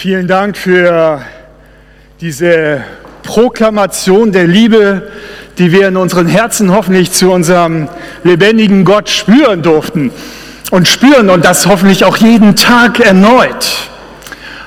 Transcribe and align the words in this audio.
Vielen 0.00 0.28
Dank 0.28 0.56
für 0.56 1.22
diese 2.20 2.84
Proklamation 3.24 4.30
der 4.30 4.46
Liebe, 4.46 5.10
die 5.58 5.72
wir 5.72 5.88
in 5.88 5.96
unseren 5.96 6.28
Herzen 6.28 6.72
hoffentlich 6.72 7.10
zu 7.10 7.32
unserem 7.32 7.88
lebendigen 8.22 8.84
Gott 8.84 9.08
spüren 9.08 9.60
durften 9.60 10.12
und 10.70 10.86
spüren 10.86 11.30
und 11.30 11.44
das 11.44 11.66
hoffentlich 11.66 12.04
auch 12.04 12.16
jeden 12.16 12.54
Tag 12.54 13.00
erneut. 13.00 13.66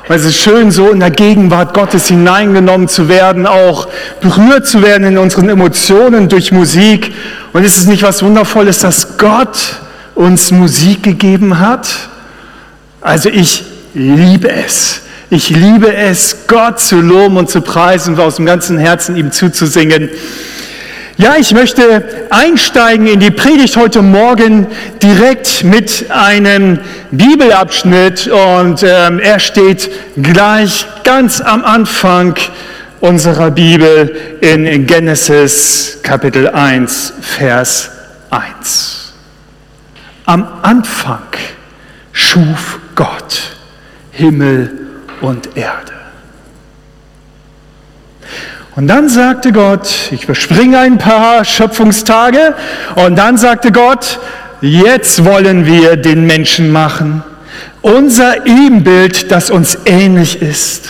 Weil 0.09 0.19
es 0.19 0.25
ist 0.25 0.35
schön, 0.35 0.69
so 0.69 0.89
in 0.89 0.99
der 0.99 1.11
Gegenwart 1.11 1.73
Gottes 1.73 2.09
hineingenommen 2.09 2.89
zu 2.89 3.07
werden, 3.07 3.47
auch 3.47 3.87
berührt 4.19 4.67
zu 4.67 4.81
werden 4.81 5.07
in 5.07 5.17
unseren 5.17 5.47
Emotionen 5.47 6.27
durch 6.27 6.51
Musik. 6.51 7.13
Und 7.53 7.63
ist 7.63 7.77
es 7.77 7.85
nicht 7.85 8.03
was 8.03 8.21
Wundervolles, 8.21 8.79
dass 8.79 9.17
Gott 9.17 9.79
uns 10.13 10.51
Musik 10.51 11.03
gegeben 11.03 11.61
hat? 11.61 11.87
Also 12.99 13.29
ich 13.29 13.63
liebe 13.93 14.51
es. 14.51 15.03
Ich 15.33 15.49
liebe 15.49 15.95
es, 15.95 16.45
Gott 16.45 16.81
zu 16.81 16.99
loben 16.99 17.37
und 17.37 17.49
zu 17.49 17.61
preisen 17.61 18.15
und 18.15 18.19
aus 18.19 18.35
dem 18.35 18.45
ganzen 18.45 18.77
Herzen 18.77 19.15
ihm 19.15 19.31
zuzusingen. 19.31 20.09
Ja, 21.15 21.37
ich 21.39 21.53
möchte 21.53 22.03
einsteigen 22.29 23.07
in 23.07 23.21
die 23.21 23.31
Predigt 23.31 23.77
heute 23.77 24.01
Morgen 24.01 24.67
direkt 25.01 25.63
mit 25.63 26.11
einem 26.11 26.79
Bibelabschnitt 27.11 28.27
und 28.27 28.83
ähm, 28.83 29.19
er 29.19 29.39
steht 29.39 29.89
gleich 30.21 30.85
ganz 31.05 31.39
am 31.39 31.63
Anfang 31.63 32.35
unserer 32.99 33.51
Bibel 33.51 34.13
in 34.41 34.85
Genesis 34.85 35.99
Kapitel 36.03 36.49
1, 36.49 37.13
Vers 37.21 37.89
1. 38.31 39.13
Am 40.25 40.45
Anfang 40.61 41.23
schuf 42.11 42.79
Gott 42.95 43.53
Himmel 44.11 44.80
und 45.21 45.55
Erde. 45.55 45.93
Und 48.75 48.87
dann 48.87 49.09
sagte 49.09 49.51
Gott, 49.51 49.89
ich 50.11 50.23
überspringe 50.23 50.79
ein 50.79 50.97
paar 50.97 51.43
Schöpfungstage, 51.43 52.55
und 52.95 53.17
dann 53.17 53.37
sagte 53.37 53.71
Gott, 53.71 54.19
jetzt 54.61 55.25
wollen 55.25 55.65
wir 55.65 55.97
den 55.97 56.25
Menschen 56.25 56.71
machen, 56.71 57.23
unser 57.81 58.45
Ebenbild, 58.45 59.31
das 59.31 59.49
uns 59.49 59.77
ähnlich 59.85 60.41
ist. 60.41 60.89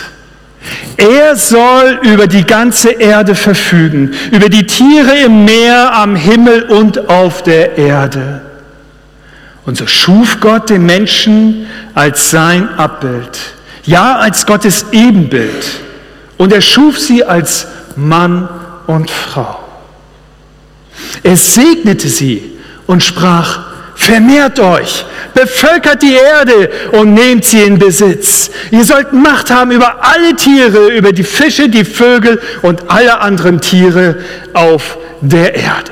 Er 0.97 1.35
soll 1.35 1.99
über 2.03 2.27
die 2.27 2.43
ganze 2.43 2.91
Erde 2.91 3.33
verfügen, 3.33 4.13
über 4.31 4.49
die 4.49 4.67
Tiere 4.67 5.17
im 5.25 5.45
Meer, 5.45 5.91
am 5.93 6.15
Himmel 6.15 6.63
und 6.63 7.09
auf 7.09 7.41
der 7.41 7.79
Erde. 7.79 8.41
Und 9.65 9.77
so 9.77 9.87
schuf 9.87 10.39
Gott 10.39 10.69
den 10.69 10.85
Menschen 10.85 11.65
als 11.95 12.29
sein 12.29 12.69
Abbild 12.77 13.39
ja 13.91 14.17
als 14.17 14.45
Gottes 14.45 14.85
Ebenbild. 14.91 15.65
Und 16.37 16.51
er 16.51 16.61
schuf 16.61 16.97
sie 16.97 17.23
als 17.23 17.67
Mann 17.95 18.49
und 18.87 19.11
Frau. 19.11 19.59
Er 21.23 21.37
segnete 21.37 22.07
sie 22.07 22.57
und 22.87 23.03
sprach, 23.03 23.59
vermehrt 23.95 24.59
euch, 24.59 25.05
bevölkert 25.33 26.01
die 26.01 26.13
Erde 26.13 26.71
und 26.93 27.13
nehmt 27.13 27.45
sie 27.45 27.61
in 27.61 27.77
Besitz. 27.77 28.49
Ihr 28.71 28.83
sollt 28.83 29.13
Macht 29.13 29.51
haben 29.51 29.71
über 29.71 30.03
alle 30.03 30.35
Tiere, 30.35 30.87
über 30.87 31.11
die 31.11 31.23
Fische, 31.23 31.69
die 31.69 31.85
Vögel 31.85 32.41
und 32.61 32.89
alle 32.89 33.19
anderen 33.19 33.61
Tiere 33.61 34.17
auf 34.53 34.97
der 35.21 35.53
Erde. 35.53 35.91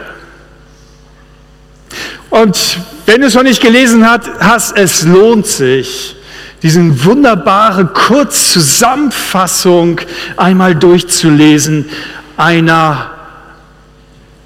Und 2.29 2.77
wenn 3.05 3.21
du 3.21 3.27
es 3.27 3.33
noch 3.33 3.43
nicht 3.43 3.61
gelesen 3.61 4.07
hast, 4.07 4.77
es 4.77 5.03
lohnt 5.03 5.47
sich, 5.47 6.15
diesen 6.61 7.05
wunderbare 7.05 7.87
Kurzzusammenfassung 7.87 10.01
einmal 10.35 10.75
durchzulesen, 10.75 11.89
einer, 12.35 13.11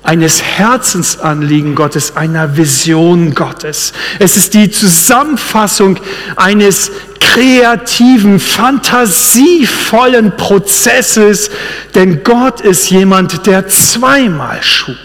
eines 0.04 0.44
Herzensanliegen 0.44 1.74
Gottes, 1.76 2.16
einer 2.16 2.56
Vision 2.56 3.34
Gottes. 3.34 3.94
Es 4.20 4.38
ist 4.38 4.54
die 4.54 4.70
Zusammenfassung 4.70 5.98
eines 6.36 6.92
kreativen, 7.20 8.40
fantasievollen 8.40 10.38
Prozesses, 10.38 11.50
denn 11.96 12.24
Gott 12.24 12.62
ist 12.62 12.92
jemand, 12.92 13.48
der 13.48 13.68
zweimal 13.68 14.62
schuf, 14.62 14.96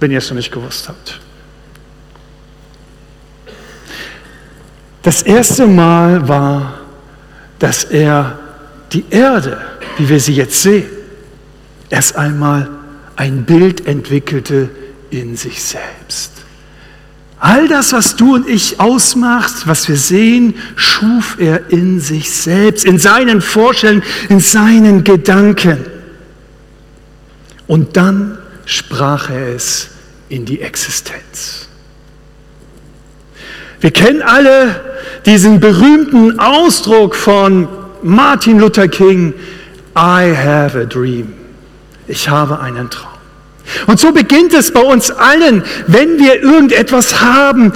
wenn 0.00 0.10
ihr 0.10 0.18
es 0.18 0.28
noch 0.28 0.36
nicht 0.36 0.50
gewusst 0.50 0.88
habt. 0.88 1.20
Das 5.04 5.22
erste 5.22 5.66
Mal 5.66 6.26
war, 6.28 6.80
dass 7.58 7.84
er 7.84 8.38
die 8.92 9.04
Erde, 9.10 9.60
wie 9.98 10.08
wir 10.08 10.18
sie 10.18 10.32
jetzt 10.32 10.62
sehen, 10.62 10.86
erst 11.90 12.16
einmal 12.16 12.70
ein 13.14 13.44
Bild 13.44 13.86
entwickelte 13.86 14.70
in 15.10 15.36
sich 15.36 15.62
selbst. 15.62 16.32
All 17.38 17.68
das, 17.68 17.92
was 17.92 18.16
du 18.16 18.34
und 18.34 18.48
ich 18.48 18.80
ausmacht, 18.80 19.66
was 19.66 19.86
wir 19.88 19.98
sehen, 19.98 20.54
schuf 20.74 21.36
er 21.38 21.70
in 21.70 22.00
sich 22.00 22.30
selbst, 22.30 22.86
in 22.86 22.98
seinen 22.98 23.42
Vorstellungen, 23.42 24.02
in 24.30 24.40
seinen 24.40 25.04
Gedanken. 25.04 25.84
Und 27.66 27.98
dann 27.98 28.38
sprach 28.64 29.28
er 29.28 29.48
es 29.48 29.88
in 30.30 30.46
die 30.46 30.62
Existenz. 30.62 31.68
Wir 33.84 33.90
kennen 33.90 34.22
alle 34.22 34.80
diesen 35.26 35.60
berühmten 35.60 36.40
Ausdruck 36.40 37.14
von 37.14 37.68
Martin 38.02 38.58
Luther 38.58 38.88
King, 38.88 39.34
I 39.94 40.34
have 40.34 40.80
a 40.80 40.86
dream. 40.86 41.34
Ich 42.08 42.30
habe 42.30 42.60
einen 42.60 42.88
Traum. 42.88 43.10
Und 43.86 44.00
so 44.00 44.10
beginnt 44.10 44.54
es 44.54 44.72
bei 44.72 44.80
uns 44.80 45.10
allen, 45.10 45.64
wenn 45.86 46.18
wir 46.18 46.42
irgendetwas 46.42 47.20
haben, 47.20 47.74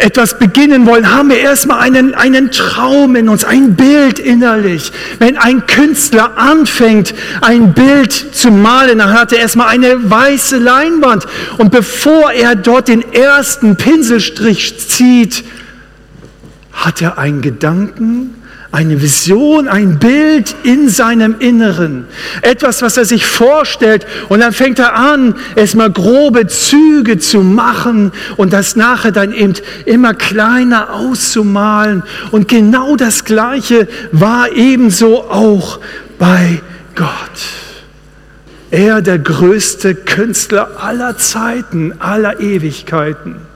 etwas 0.00 0.38
beginnen 0.38 0.86
wollen, 0.86 1.14
haben 1.14 1.28
wir 1.28 1.38
erstmal 1.38 1.80
einen, 1.80 2.14
einen 2.14 2.50
Traum 2.50 3.16
in 3.16 3.28
uns, 3.28 3.44
ein 3.44 3.74
Bild 3.74 4.18
innerlich. 4.18 4.92
Wenn 5.18 5.36
ein 5.36 5.66
Künstler 5.66 6.38
anfängt, 6.38 7.14
ein 7.42 7.74
Bild 7.74 8.12
zu 8.12 8.50
malen, 8.50 8.98
dann 8.98 9.12
hat 9.12 9.32
er 9.32 9.40
erstmal 9.40 9.68
eine 9.68 10.10
weiße 10.10 10.58
Leinwand. 10.58 11.26
Und 11.58 11.70
bevor 11.70 12.32
er 12.32 12.54
dort 12.54 12.88
den 12.88 13.12
ersten 13.12 13.76
Pinselstrich 13.76 14.78
zieht, 14.78 15.44
hat 16.72 17.02
er 17.02 17.18
einen 17.18 17.42
Gedanken, 17.42 18.39
eine 18.72 19.02
Vision, 19.02 19.66
ein 19.66 19.98
Bild 19.98 20.54
in 20.62 20.88
seinem 20.88 21.36
Inneren. 21.40 22.06
Etwas, 22.42 22.82
was 22.82 22.96
er 22.96 23.04
sich 23.04 23.26
vorstellt. 23.26 24.06
Und 24.28 24.40
dann 24.40 24.52
fängt 24.52 24.78
er 24.78 24.94
an, 24.94 25.34
erstmal 25.56 25.90
grobe 25.90 26.46
Züge 26.46 27.18
zu 27.18 27.40
machen 27.40 28.12
und 28.36 28.52
das 28.52 28.76
nachher 28.76 29.10
dann 29.10 29.32
eben 29.32 29.54
immer 29.86 30.14
kleiner 30.14 30.94
auszumalen. 30.94 32.04
Und 32.30 32.46
genau 32.46 32.94
das 32.94 33.24
Gleiche 33.24 33.88
war 34.12 34.52
ebenso 34.52 35.24
auch 35.24 35.80
bei 36.18 36.60
Gott. 36.94 37.08
Er, 38.70 39.02
der 39.02 39.18
größte 39.18 39.96
Künstler 39.96 40.80
aller 40.80 41.16
Zeiten, 41.16 41.94
aller 41.98 42.38
Ewigkeiten. 42.38 43.49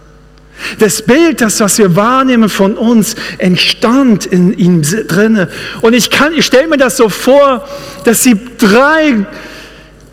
Das 0.78 1.02
Bild, 1.02 1.40
das, 1.40 1.60
was 1.60 1.78
wir 1.78 1.96
wahrnehmen 1.96 2.48
von 2.48 2.76
uns, 2.76 3.16
entstand 3.38 4.26
in 4.26 4.56
ihm 4.56 4.82
drinne. 4.82 5.48
Und 5.80 5.94
ich 5.94 6.10
kann, 6.10 6.32
ich 6.34 6.46
stelle 6.46 6.68
mir 6.68 6.76
das 6.76 6.96
so 6.96 7.08
vor, 7.08 7.68
dass 8.04 8.22
sie 8.22 8.38
drei 8.58 9.26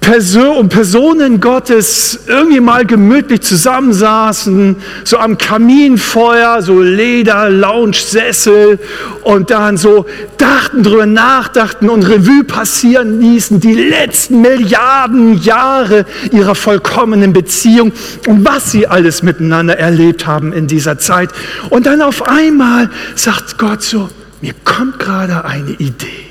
Person, 0.02 0.68
Personen 0.68 1.40
Gottes 1.40 2.22
irgendwie 2.26 2.60
mal 2.60 2.88
gemütlich 2.88 3.42
zusammensaßen, 3.42 4.76
so 5.04 5.20
am 5.20 5.38
Kaminfeuer, 5.38 6.64
so 6.64 6.82
Leder, 6.82 7.52
Lounge-Sessel 7.52 8.80
und 9.22 9.52
dann 9.52 9.78
so 9.78 10.08
dachten, 10.40 10.82
drüber 10.82 11.06
nachdachten 11.06 11.88
und 11.88 12.02
Revue 12.02 12.44
passieren 12.44 13.22
ließen, 13.22 13.60
die 13.60 13.76
letzten 13.76 14.42
Milliarden 14.42 15.38
Jahre 15.38 16.06
ihrer 16.32 16.56
vollkommenen 16.56 17.32
Beziehung 17.32 17.92
und 18.28 18.44
was 18.44 18.72
sie 18.72 18.88
alles 18.88 19.22
miteinander 19.22 19.78
erlebt 19.78 20.26
haben 20.26 20.52
in 20.52 20.66
dieser 20.66 20.98
Zeit. 20.98 21.30
Und 21.70 21.86
dann 21.86 22.02
auf 22.02 22.28
einmal 22.28 22.90
sagt 23.14 23.60
Gott 23.60 23.84
so, 23.84 24.10
mir 24.42 24.56
kommt 24.66 24.98
gerade 24.98 25.46
eine 25.46 25.74
Idee. 25.74 26.31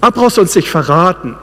Aber 0.00 0.22
brauchst 0.22 0.38
nicht 0.54 0.68
verraten, 0.68 1.36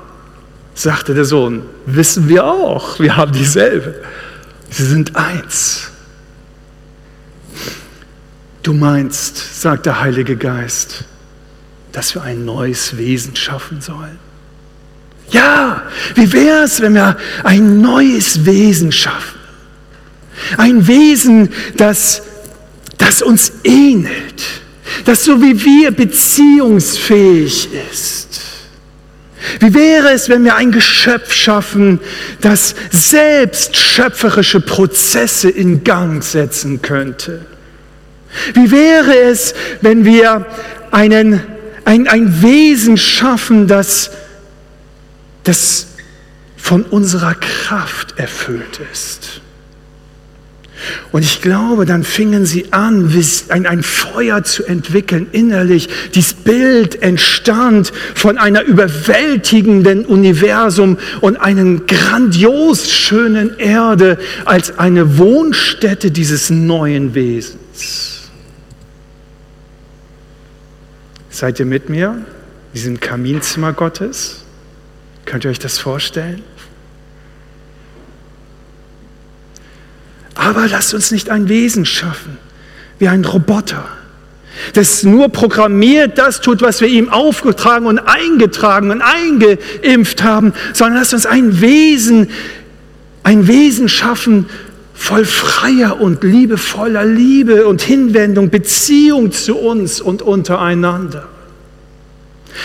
sagte 0.73 1.13
der 1.13 1.25
Sohn. 1.25 1.63
Wissen 1.85 2.29
wir 2.29 2.45
auch, 2.45 3.00
wir 3.00 3.17
haben 3.17 3.31
dieselbe. 3.31 3.95
Sie 4.69 4.85
sind 4.85 5.15
eins. 5.15 5.91
Du 8.63 8.73
meinst, 8.73 9.61
sagt 9.61 9.85
der 9.85 10.00
Heilige 10.00 10.38
Geist, 10.38 11.03
dass 11.91 12.15
wir 12.15 12.23
ein 12.23 12.45
neues 12.45 12.97
Wesen 12.97 13.35
schaffen 13.35 13.81
sollen? 13.81 14.17
Ja, 15.29 15.83
wie 16.15 16.31
wäre 16.31 16.63
es, 16.63 16.81
wenn 16.81 16.94
wir 16.94 17.17
ein 17.44 17.81
neues 17.81 18.45
Wesen 18.45 18.91
schaffen? 18.91 19.39
Ein 20.57 20.88
Wesen, 20.88 21.50
das, 21.77 22.23
das 22.97 23.21
uns 23.21 23.51
ähnelt 23.63 24.62
das 25.06 25.24
so 25.24 25.42
wie 25.42 25.63
wir 25.63 25.92
beziehungsfähig 25.92 27.69
ist. 27.92 28.42
Wie 29.60 29.74
wäre 29.74 30.12
es, 30.12 30.30
wenn 30.30 30.45
wir 30.45 30.56
ein 30.56 30.72
Geschöpf 30.72 31.34
schaffen, 31.34 32.00
das 32.42 32.75
selbst 32.92 33.75
schöpferische 33.75 34.62
Prozesse 34.62 35.50
in 35.50 35.84
Gang 35.84 36.24
setzen 36.24 36.81
könnte? 36.81 37.45
Wie 38.54 38.72
wäre 38.72 39.16
es, 39.16 39.54
wenn 39.81 40.06
wir 40.06 40.45
einen, 40.92 41.42
ein, 41.86 42.07
ein 42.07 42.42
Wesen 42.42 42.98
schaffen, 42.98 43.68
das, 43.68 44.12
das 45.44 45.88
von 46.56 46.84
unserer 46.84 47.36
Kraft 47.36 48.18
erfüllt 48.18 48.80
ist? 48.92 49.43
Und 51.12 51.24
ich 51.24 51.41
glaube, 51.41 51.85
dann 51.85 52.03
fingen 52.03 52.45
sie 52.45 52.71
an, 52.71 53.13
ein, 53.50 53.83
Feuer 53.83 54.44
zu 54.44 54.65
entwickeln 54.65 55.27
innerlich. 55.31 55.89
Dieses 56.15 56.33
Bild 56.33 57.01
entstand 57.01 57.91
von 58.15 58.38
einer 58.38 58.62
überwältigenden 58.63 60.06
Universum 60.06 60.97
und 61.21 61.38
einer 61.38 61.80
grandios 61.81 62.91
schönen 62.91 63.57
Erde 63.57 64.18
als 64.45 64.77
eine 64.80 65.18
Wohnstätte 65.18 66.12
dieses 66.12 66.50
neuen 66.50 67.15
Wesens. 67.15 68.29
Seid 71.29 71.59
ihr 71.59 71.65
mit 71.65 71.89
mir? 71.89 72.24
Diesem 72.74 73.00
Kaminzimmer 73.00 73.74
Gottes? 73.74 74.44
Könnt 75.25 75.45
ihr 75.45 75.51
euch 75.51 75.59
das 75.59 75.79
vorstellen? 75.79 76.44
Aber 80.44 80.68
lasst 80.68 80.94
uns 80.94 81.12
nicht 81.12 81.30
ein 81.30 81.48
Wesen 81.48 81.86
schaffen, 81.86 82.38
wie 83.00 83.07
ein 83.07 83.24
Roboter, 83.24 83.86
das 84.74 85.04
nur 85.04 85.30
programmiert 85.30 86.18
das 86.18 86.42
tut, 86.42 86.62
was 86.62 86.81
wir 86.81 86.88
ihm 86.88 87.10
aufgetragen 87.10 87.86
und 87.88 88.00
eingetragen 88.00 88.92
und 88.92 89.01
eingeimpft 89.01 90.24
haben, 90.24 90.54
sondern 90.74 91.00
lasst 91.00 91.13
uns 91.13 91.25
ein 91.25 91.62
Wesen, 91.62 92.30
ein 93.24 93.48
Wesen 93.48 93.90
schaffen, 93.90 94.48
voll 94.94 95.25
freier 95.25 96.00
und 96.00 96.24
liebevoller 96.24 97.06
Liebe 97.06 97.66
und 97.66 97.81
Hinwendung, 97.81 98.50
Beziehung 98.50 99.31
zu 99.31 99.57
uns 99.57 100.01
und 100.01 100.22
untereinander. 100.22 101.28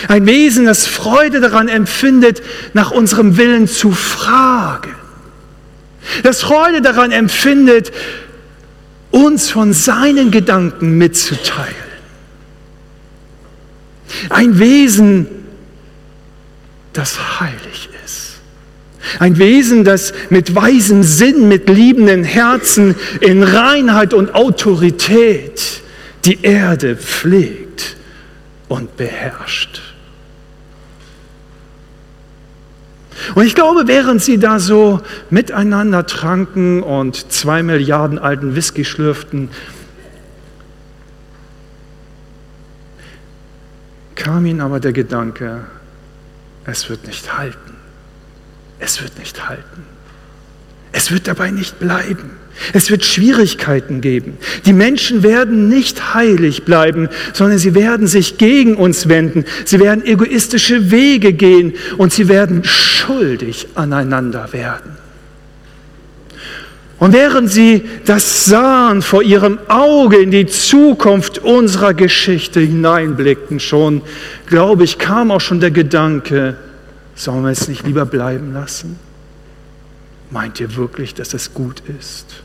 Ein 0.07 0.27
Wesen, 0.27 0.65
das 0.65 0.85
Freude 0.85 1.39
daran 1.39 1.67
empfindet, 1.67 2.43
nach 2.73 2.91
unserem 2.91 3.37
Willen 3.37 3.67
zu 3.67 3.91
fragen 3.91 4.98
das 6.23 6.41
Freude 6.41 6.81
daran 6.81 7.11
empfindet, 7.11 7.91
uns 9.11 9.49
von 9.49 9.73
seinen 9.73 10.31
Gedanken 10.31 10.97
mitzuteilen. 10.97 11.75
Ein 14.29 14.59
Wesen, 14.59 15.27
das 16.93 17.39
heilig 17.39 17.89
ist. 18.05 18.39
Ein 19.19 19.37
Wesen, 19.37 19.83
das 19.83 20.13
mit 20.29 20.55
weisem 20.55 21.03
Sinn, 21.03 21.47
mit 21.47 21.69
liebenden 21.69 22.23
Herzen 22.23 22.95
in 23.21 23.43
Reinheit 23.43 24.13
und 24.13 24.35
Autorität 24.35 25.81
die 26.25 26.41
Erde 26.41 26.95
pflegt 26.95 27.95
und 28.67 28.97
beherrscht. 28.97 29.81
Und 33.35 33.45
ich 33.45 33.55
glaube, 33.55 33.87
während 33.87 34.21
sie 34.21 34.37
da 34.39 34.59
so 34.59 35.01
miteinander 35.29 36.05
tranken 36.05 36.83
und 36.83 37.31
zwei 37.31 37.63
Milliarden 37.63 38.19
alten 38.19 38.55
Whisky 38.55 38.85
schlürften, 38.85 39.49
kam 44.15 44.45
ihnen 44.45 44.61
aber 44.61 44.79
der 44.79 44.93
Gedanke, 44.93 45.65
es 46.65 46.89
wird 46.89 47.07
nicht 47.07 47.37
halten. 47.37 47.75
Es 48.79 49.01
wird 49.01 49.17
nicht 49.17 49.47
halten. 49.47 49.85
Es 50.91 51.11
wird 51.11 51.27
dabei 51.27 51.51
nicht 51.51 51.79
bleiben. 51.79 52.38
Es 52.73 52.89
wird 52.91 53.05
Schwierigkeiten 53.05 54.01
geben. 54.01 54.37
Die 54.65 54.73
Menschen 54.73 55.23
werden 55.23 55.69
nicht 55.69 56.13
heilig 56.13 56.63
bleiben, 56.63 57.09
sondern 57.33 57.57
sie 57.57 57.75
werden 57.75 58.07
sich 58.07 58.37
gegen 58.37 58.75
uns 58.75 59.09
wenden. 59.09 59.45
Sie 59.65 59.79
werden 59.79 60.05
egoistische 60.05 60.91
Wege 60.91 61.33
gehen 61.33 61.73
und 61.97 62.13
sie 62.13 62.27
werden 62.27 62.63
schuldig 62.63 63.67
aneinander 63.75 64.51
werden. 64.51 64.99
Und 66.99 67.13
während 67.13 67.49
sie 67.49 67.83
das 68.05 68.45
sahen, 68.45 69.01
vor 69.01 69.23
ihrem 69.23 69.57
Auge 69.69 70.17
in 70.17 70.31
die 70.31 70.47
Zukunft 70.47 71.39
unserer 71.39 71.93
Geschichte 71.93 72.59
hineinblickten 72.59 73.61
schon, 73.61 74.01
glaube 74.47 74.83
ich, 74.83 74.97
kam 74.97 75.31
auch 75.31 75.39
schon 75.39 75.61
der 75.61 75.71
Gedanke, 75.71 76.57
sollen 77.15 77.43
wir 77.43 77.51
es 77.51 77.69
nicht 77.69 77.85
lieber 77.85 78.05
bleiben 78.05 78.53
lassen? 78.53 78.99
Meint 80.29 80.59
ihr 80.59 80.75
wirklich, 80.75 81.13
dass 81.13 81.33
es 81.33 81.53
gut 81.53 81.81
ist? 81.99 82.43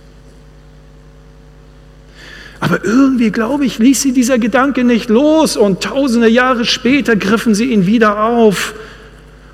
Aber 2.64 2.82
irgendwie, 2.82 3.30
glaube 3.30 3.66
ich, 3.66 3.78
ließ 3.78 4.00
sie 4.00 4.12
dieser 4.12 4.38
Gedanke 4.38 4.84
nicht 4.84 5.10
los 5.10 5.54
und 5.54 5.82
tausende 5.82 6.28
Jahre 6.28 6.64
später 6.64 7.14
griffen 7.14 7.54
sie 7.54 7.66
ihn 7.66 7.84
wieder 7.84 8.24
auf 8.24 8.72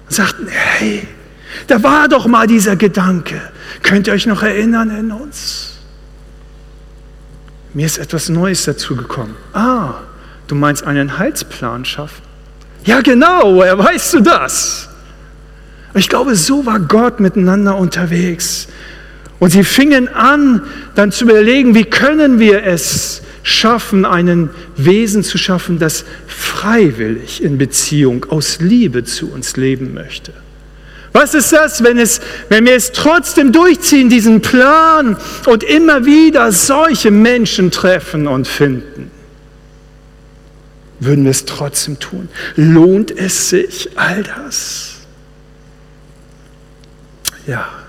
und 0.06 0.14
sagten, 0.14 0.46
hey, 0.46 1.08
da 1.66 1.82
war 1.82 2.06
doch 2.06 2.28
mal 2.28 2.46
dieser 2.46 2.76
Gedanke. 2.76 3.42
Könnt 3.82 4.06
ihr 4.06 4.12
euch 4.12 4.26
noch 4.26 4.44
erinnern 4.44 4.96
in 4.96 5.10
uns? 5.10 5.78
Mir 7.74 7.84
ist 7.84 7.98
etwas 7.98 8.28
Neues 8.28 8.64
dazu 8.64 8.94
gekommen. 8.94 9.34
Ah, 9.54 9.94
du 10.46 10.54
meinst 10.54 10.84
einen 10.84 11.18
Heilsplan 11.18 11.84
schaffen? 11.84 12.22
Ja, 12.84 13.00
genau, 13.00 13.56
woher 13.56 13.76
weißt 13.76 14.14
du 14.14 14.20
das? 14.20 14.88
Ich 15.94 16.08
glaube, 16.08 16.36
so 16.36 16.64
war 16.64 16.78
Gott 16.78 17.18
miteinander 17.18 17.76
unterwegs. 17.76 18.68
Und 19.40 19.50
sie 19.50 19.64
fingen 19.64 20.08
an, 20.08 20.62
dann 20.94 21.10
zu 21.10 21.24
überlegen, 21.24 21.74
wie 21.74 21.86
können 21.86 22.38
wir 22.38 22.62
es 22.62 23.22
schaffen, 23.42 24.04
einen 24.04 24.50
Wesen 24.76 25.24
zu 25.24 25.38
schaffen, 25.38 25.78
das 25.78 26.04
freiwillig 26.26 27.42
in 27.42 27.58
Beziehung 27.58 28.26
aus 28.28 28.60
Liebe 28.60 29.02
zu 29.02 29.32
uns 29.32 29.56
leben 29.56 29.94
möchte. 29.94 30.32
Was 31.12 31.34
ist 31.34 31.52
das, 31.52 31.82
wenn, 31.82 31.98
es, 31.98 32.20
wenn 32.50 32.66
wir 32.66 32.76
es 32.76 32.92
trotzdem 32.92 33.50
durchziehen, 33.50 34.10
diesen 34.10 34.42
Plan 34.42 35.16
und 35.46 35.64
immer 35.64 36.04
wieder 36.04 36.52
solche 36.52 37.10
Menschen 37.10 37.70
treffen 37.70 38.28
und 38.28 38.46
finden? 38.46 39.10
Würden 41.00 41.24
wir 41.24 41.30
es 41.30 41.46
trotzdem 41.46 41.98
tun? 41.98 42.28
Lohnt 42.56 43.10
es 43.10 43.48
sich, 43.48 43.88
all 43.96 44.22
das? 44.22 44.98
Ja. 47.46 47.79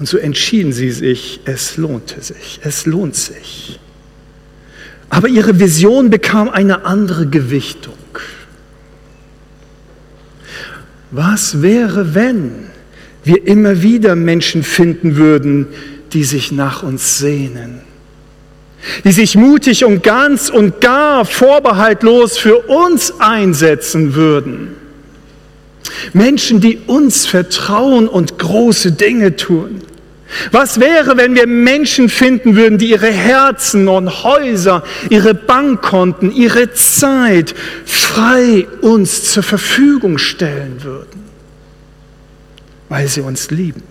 Und 0.00 0.06
so 0.06 0.16
entschieden 0.16 0.72
sie 0.72 0.90
sich, 0.90 1.40
es 1.44 1.76
lohnte 1.76 2.22
sich, 2.22 2.58
es 2.62 2.86
lohnt 2.86 3.14
sich. 3.14 3.78
Aber 5.10 5.28
ihre 5.28 5.60
Vision 5.60 6.08
bekam 6.08 6.48
eine 6.48 6.86
andere 6.86 7.26
Gewichtung. 7.26 7.92
Was 11.10 11.60
wäre, 11.60 12.14
wenn 12.14 12.70
wir 13.24 13.46
immer 13.46 13.82
wieder 13.82 14.16
Menschen 14.16 14.62
finden 14.62 15.16
würden, 15.16 15.66
die 16.14 16.24
sich 16.24 16.50
nach 16.50 16.82
uns 16.82 17.18
sehnen, 17.18 17.80
die 19.04 19.12
sich 19.12 19.36
mutig 19.36 19.84
und 19.84 20.02
ganz 20.02 20.48
und 20.48 20.80
gar 20.80 21.26
vorbehaltlos 21.26 22.38
für 22.38 22.56
uns 22.56 23.12
einsetzen 23.20 24.14
würden? 24.14 24.68
Menschen, 26.14 26.60
die 26.60 26.78
uns 26.86 27.26
vertrauen 27.26 28.08
und 28.08 28.38
große 28.38 28.92
Dinge 28.92 29.36
tun. 29.36 29.82
Was 30.52 30.80
wäre, 30.80 31.16
wenn 31.16 31.34
wir 31.34 31.46
Menschen 31.46 32.08
finden 32.08 32.56
würden, 32.56 32.78
die 32.78 32.90
ihre 32.90 33.10
Herzen 33.10 33.88
und 33.88 34.24
Häuser, 34.24 34.82
ihre 35.08 35.34
Bankkonten, 35.34 36.32
ihre 36.32 36.72
Zeit 36.72 37.54
frei 37.84 38.66
uns 38.80 39.32
zur 39.32 39.42
Verfügung 39.42 40.18
stellen 40.18 40.82
würden, 40.82 41.24
weil 42.88 43.08
sie 43.08 43.20
uns 43.20 43.50
lieben? 43.50 43.82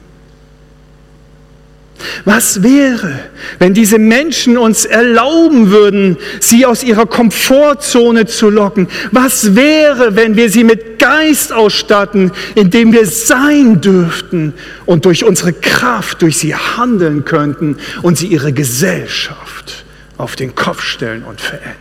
Was 2.26 2.64
wäre, 2.64 3.20
wenn 3.60 3.74
diese 3.74 4.00
Menschen 4.00 4.58
uns 4.58 4.86
erlauben 4.86 5.70
würden, 5.70 6.18
sie 6.40 6.66
aus 6.66 6.84
ihrer 6.84 7.06
Komfortzone 7.06 8.26
zu 8.26 8.50
locken? 8.50 8.88
Was 9.12 9.56
wäre, 9.56 10.16
wenn 10.16 10.36
wir 10.36 10.50
sie 10.50 10.64
mit 10.64 11.00
Geist 11.00 11.52
ausstatten, 11.52 12.32
indem 12.56 12.94
wir 12.94 13.06
sein 13.06 13.82
dürften 13.82 14.54
und 14.86 15.06
durch 15.06 15.24
unsere 15.24 15.54
Kraft 15.54 16.22
durch 16.22 16.38
sie 16.38 16.56
handeln 16.56 17.26
könnten 17.26 17.78
und 18.02 18.18
sie 18.18 18.28
ihre 18.28 18.54
Gesellschaft 18.54 19.86
auf 20.18 20.36
den 20.36 20.56
Kopf 20.56 20.84
stellen 20.84 21.24
und 21.24 21.42
verändern? 21.42 21.76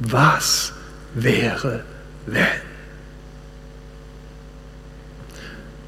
Was 0.00 0.72
wäre, 1.14 1.84
wenn? 2.26 2.46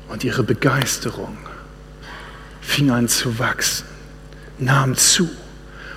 Und 0.09 0.25
ihre 0.25 0.43
Begeisterung 0.43 1.37
fing 2.61 2.91
an 2.91 3.09
zu 3.09 3.39
wachsen, 3.39 3.87
nahm 4.59 4.97
zu. 4.97 5.29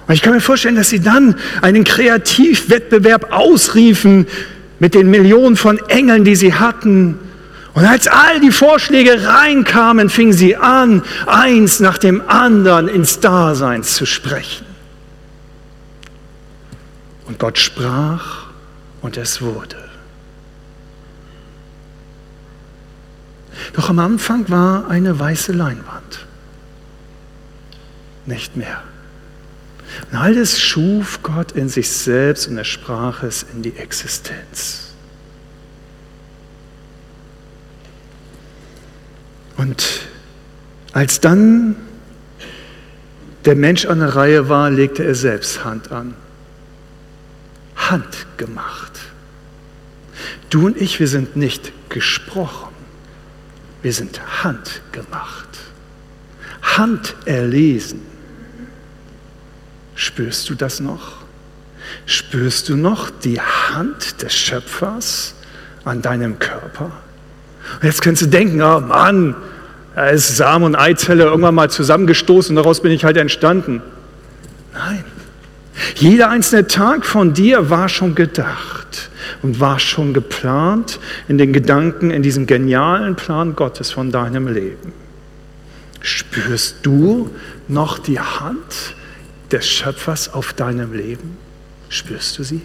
Und 0.08 0.14
ich 0.14 0.22
kann 0.22 0.34
mir 0.34 0.42
vorstellen, 0.42 0.76
dass 0.76 0.90
sie 0.90 1.00
dann 1.00 1.36
einen 1.62 1.84
Kreativwettbewerb 1.84 3.32
ausriefen 3.32 4.28
mit 4.80 4.96
den 4.96 5.10
Millionen 5.10 5.56
von 5.56 5.78
Engeln, 5.88 6.26
die 6.26 6.36
sie 6.36 6.54
hatten. 6.54 7.18
Und 7.74 7.86
als 7.86 8.08
all 8.08 8.40
die 8.42 8.52
Vorschläge 8.52 9.26
reinkamen, 9.26 10.10
fingen 10.10 10.34
sie 10.34 10.58
an, 10.58 11.04
eins 11.26 11.80
nach 11.80 11.98
dem 11.98 12.22
anderen 12.28 12.88
ins 12.88 13.20
Dasein 13.20 13.84
zu 13.84 14.06
sprechen. 14.06 14.66
Und 17.26 17.40
Gott 17.40 17.58
sprach 17.58 18.48
und 19.02 19.18
es 19.18 19.42
wurde. 19.42 19.78
Doch 23.74 23.90
am 23.90 24.00
Anfang 24.00 24.50
war 24.50 24.90
eine 24.90 25.18
weiße 25.18 25.54
Leinwand. 25.54 26.26
Nicht 28.26 28.56
mehr. 28.56 28.84
Und 30.12 30.18
all 30.18 30.36
das 30.36 30.60
schuf 30.60 31.22
Gott 31.24 31.52
in 31.52 31.70
sich 31.70 31.90
selbst 31.90 32.48
und 32.48 32.58
er 32.58 32.64
sprach 32.64 33.24
es 33.24 33.44
in 33.54 33.62
die 33.62 33.76
Existenz. 33.76 34.94
Und 39.58 40.02
als 40.94 41.20
dann 41.20 41.76
der 43.46 43.56
Mensch 43.56 43.86
an 43.86 44.00
der 44.00 44.16
Reihe 44.16 44.50
war, 44.50 44.70
legte 44.70 45.04
er 45.04 45.16
selbst 45.16 45.64
Hand 45.64 45.92
an. 45.92 46.16
Handgemacht. 47.76 49.00
Du 50.50 50.66
und 50.66 50.80
ich, 50.80 51.00
wir 51.00 51.08
sind 51.08 51.36
nicht 51.36 51.72
gesprochen, 51.90 52.74
wir 53.82 53.92
sind 53.92 54.44
handgemacht, 54.44 55.50
handerlesen. 56.62 58.13
Spürst 60.14 60.48
du 60.48 60.54
das 60.54 60.80
noch? 60.80 61.14
Spürst 62.06 62.70
du 62.70 62.76
noch 62.76 63.10
die 63.10 63.42
Hand 63.42 64.22
des 64.22 64.36
Schöpfers 64.36 65.34
an 65.86 66.04
deinem 66.04 66.38
Körper? 66.38 66.92
Und 67.82 67.84
jetzt 67.84 68.04
könntest 68.04 68.28
du 68.28 68.30
denken, 68.30 68.62
oh 68.62 68.80
Mann, 68.80 69.36
da 69.96 70.10
ist 70.10 70.38
Samen 70.38 70.66
und 70.66 70.76
Eizelle 70.76 71.24
irgendwann 71.24 71.56
mal 71.56 71.72
zusammengestoßen 71.72 72.56
und 72.56 72.64
daraus 72.64 72.84
bin 72.84 72.92
ich 72.92 73.06
halt 73.06 73.18
entstanden. 73.18 73.82
Nein. 74.76 75.04
Jeder 75.96 76.30
einzelne 76.30 76.68
Tag 76.68 77.08
von 77.08 77.34
dir 77.34 77.72
war 77.72 77.90
schon 77.90 78.14
gedacht 78.14 79.10
und 79.42 79.60
war 79.60 79.80
schon 79.80 80.14
geplant 80.14 81.00
in 81.28 81.40
den 81.40 81.54
Gedanken, 81.54 82.12
in 82.12 82.22
diesem 82.22 82.46
genialen 82.46 83.16
Plan 83.16 83.56
Gottes 83.56 83.90
von 83.90 84.12
deinem 84.12 84.48
Leben. 84.48 84.94
Spürst 86.02 86.78
du 86.84 87.32
noch 87.68 87.98
die 87.98 88.20
Hand 88.20 88.94
des 89.54 89.68
Schöpfers 89.68 90.34
auf 90.34 90.54
deinem 90.54 90.94
Leben? 90.94 91.38
Spürst 91.90 92.38
du 92.38 92.44
sie? 92.44 92.62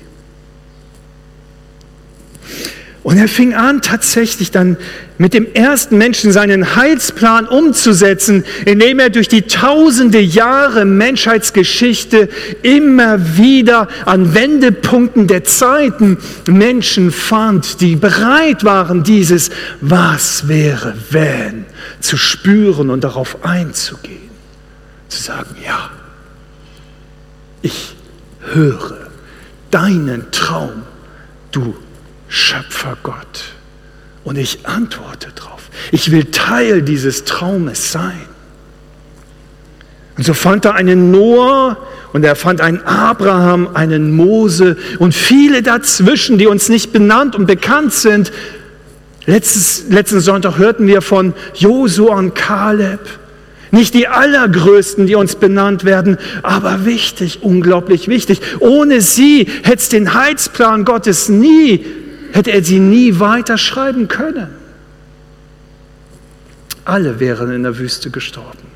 Und 3.05 3.17
er 3.17 3.29
fing 3.29 3.55
an, 3.55 3.81
tatsächlich 3.81 4.51
dann 4.51 4.77
mit 5.17 5.33
dem 5.33 5.47
ersten 5.55 5.97
Menschen 5.97 6.31
seinen 6.31 6.77
Heilsplan 6.77 7.47
umzusetzen, 7.47 8.45
indem 8.67 8.99
er 8.99 9.09
durch 9.09 9.29
die 9.29 9.43
tausende 9.43 10.21
Jahre 10.21 10.85
Menschheitsgeschichte 10.85 12.29
immer 12.63 13.39
wieder 13.39 13.89
an 14.05 14.35
Wendepunkten 14.35 15.27
der 15.27 15.45
Zeiten 15.45 16.19
Menschen 16.47 17.11
fand, 17.11 17.81
die 17.81 17.97
bereit 17.97 18.65
waren, 18.65 19.05
dieses 19.05 19.51
Was 19.81 20.49
wäre, 20.49 20.95
wenn 21.11 21.65
zu 22.01 22.17
spüren 22.17 22.91
und 22.91 23.05
darauf 23.05 23.45
einzugehen. 23.45 24.29
Zu 25.09 25.23
sagen, 25.23 25.57
ja, 25.65 25.91
ich 27.63 27.95
höre 28.53 29.09
deinen 29.71 30.31
Traum, 30.31 30.83
du 31.53 31.75
Schöpfer 32.29 32.97
Gott. 33.03 33.53
Und 34.25 34.37
ich 34.37 34.67
antworte 34.67 35.29
darauf. 35.35 35.71
Ich 35.91 36.11
will 36.11 36.27
Teil 36.27 36.83
dieses 36.83 37.25
Traumes 37.25 37.93
sein. 37.93 38.27
Und 40.17 40.25
so 40.25 40.35
fand 40.35 40.65
er 40.65 40.75
einen 40.75 41.11
Noah 41.11 41.79
und 42.13 42.25
er 42.25 42.37
fand 42.37 42.61
einen 42.61 42.83
Abraham, 42.83 43.71
einen 43.75 44.15
Mose 44.15 44.77
und 44.99 45.15
viele 45.15 45.63
dazwischen, 45.63 46.39
die 46.39 46.47
uns 46.47 46.69
nicht 46.69 46.93
benannt 46.93 47.37
und 47.37 47.47
bekannt 47.47 47.95
sind. 47.95 48.33
Letztes, 49.27 49.85
letzten 49.89 50.21
Sonntag 50.21 50.59
hörten 50.59 50.87
wir 50.87 51.03
von 51.03 51.35
Josua 51.55 52.17
und 52.17 52.35
Kaleb. 52.35 53.01
Nicht 53.71 53.95
die 53.95 54.09
allergrößten, 54.09 55.07
die 55.07 55.15
uns 55.15 55.35
benannt 55.37 55.85
werden, 55.85 56.17
aber 56.43 56.85
wichtig, 56.85 57.43
unglaublich 57.43 58.09
wichtig. 58.09 58.41
Ohne 58.61 59.01
sie 59.01 59.47
hätte 59.63 59.79
es 59.79 59.89
den 59.89 60.15
Heilsplan 60.15 60.85
Gottes 60.85 61.29
nie 61.29 61.85
hätte 62.33 62.53
er 62.53 62.63
sie 62.63 62.79
nie 62.79 63.19
weiterschreiben 63.19 64.09
können. 64.09 64.49
Alle 66.85 67.21
wären 67.21 67.53
in 67.53 67.63
der 67.63 67.79
Wüste 67.79 68.11
gestorben. 68.11 68.67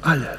Alle. 0.00 0.38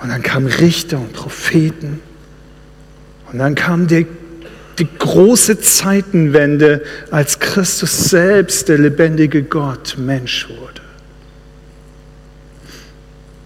Und 0.00 0.08
dann 0.08 0.22
kamen 0.22 0.46
Richter 0.46 0.98
und 0.98 1.12
Propheten. 1.12 2.00
Und 3.30 3.38
dann 3.38 3.54
kam 3.54 3.86
die, 3.86 4.06
die 4.78 4.88
große 4.98 5.60
Zeitenwende, 5.60 6.82
als 7.10 7.38
Christus 7.38 8.10
selbst, 8.10 8.68
der 8.68 8.78
lebendige 8.78 9.42
Gott, 9.42 9.96
Mensch 9.98 10.48
wurde. 10.48 10.80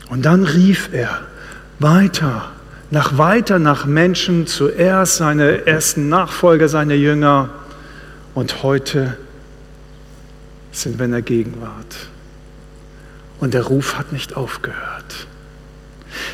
Und 0.08 0.24
dann 0.24 0.44
rief 0.44 0.90
er 0.92 1.20
weiter 1.78 2.50
nach 2.90 3.18
weiter 3.18 3.58
nach 3.58 3.86
Menschen, 3.86 4.46
zuerst 4.46 5.16
seine 5.16 5.66
ersten 5.66 6.08
Nachfolger, 6.08 6.68
seine 6.68 6.94
Jünger 6.94 7.50
und 8.34 8.62
heute 8.62 9.16
sind 10.72 10.98
wir 10.98 11.04
in 11.06 11.12
der 11.12 11.22
Gegenwart. 11.22 11.96
Und 13.38 13.54
der 13.54 13.62
Ruf 13.62 13.96
hat 13.96 14.12
nicht 14.12 14.36
aufgehört. 14.36 15.26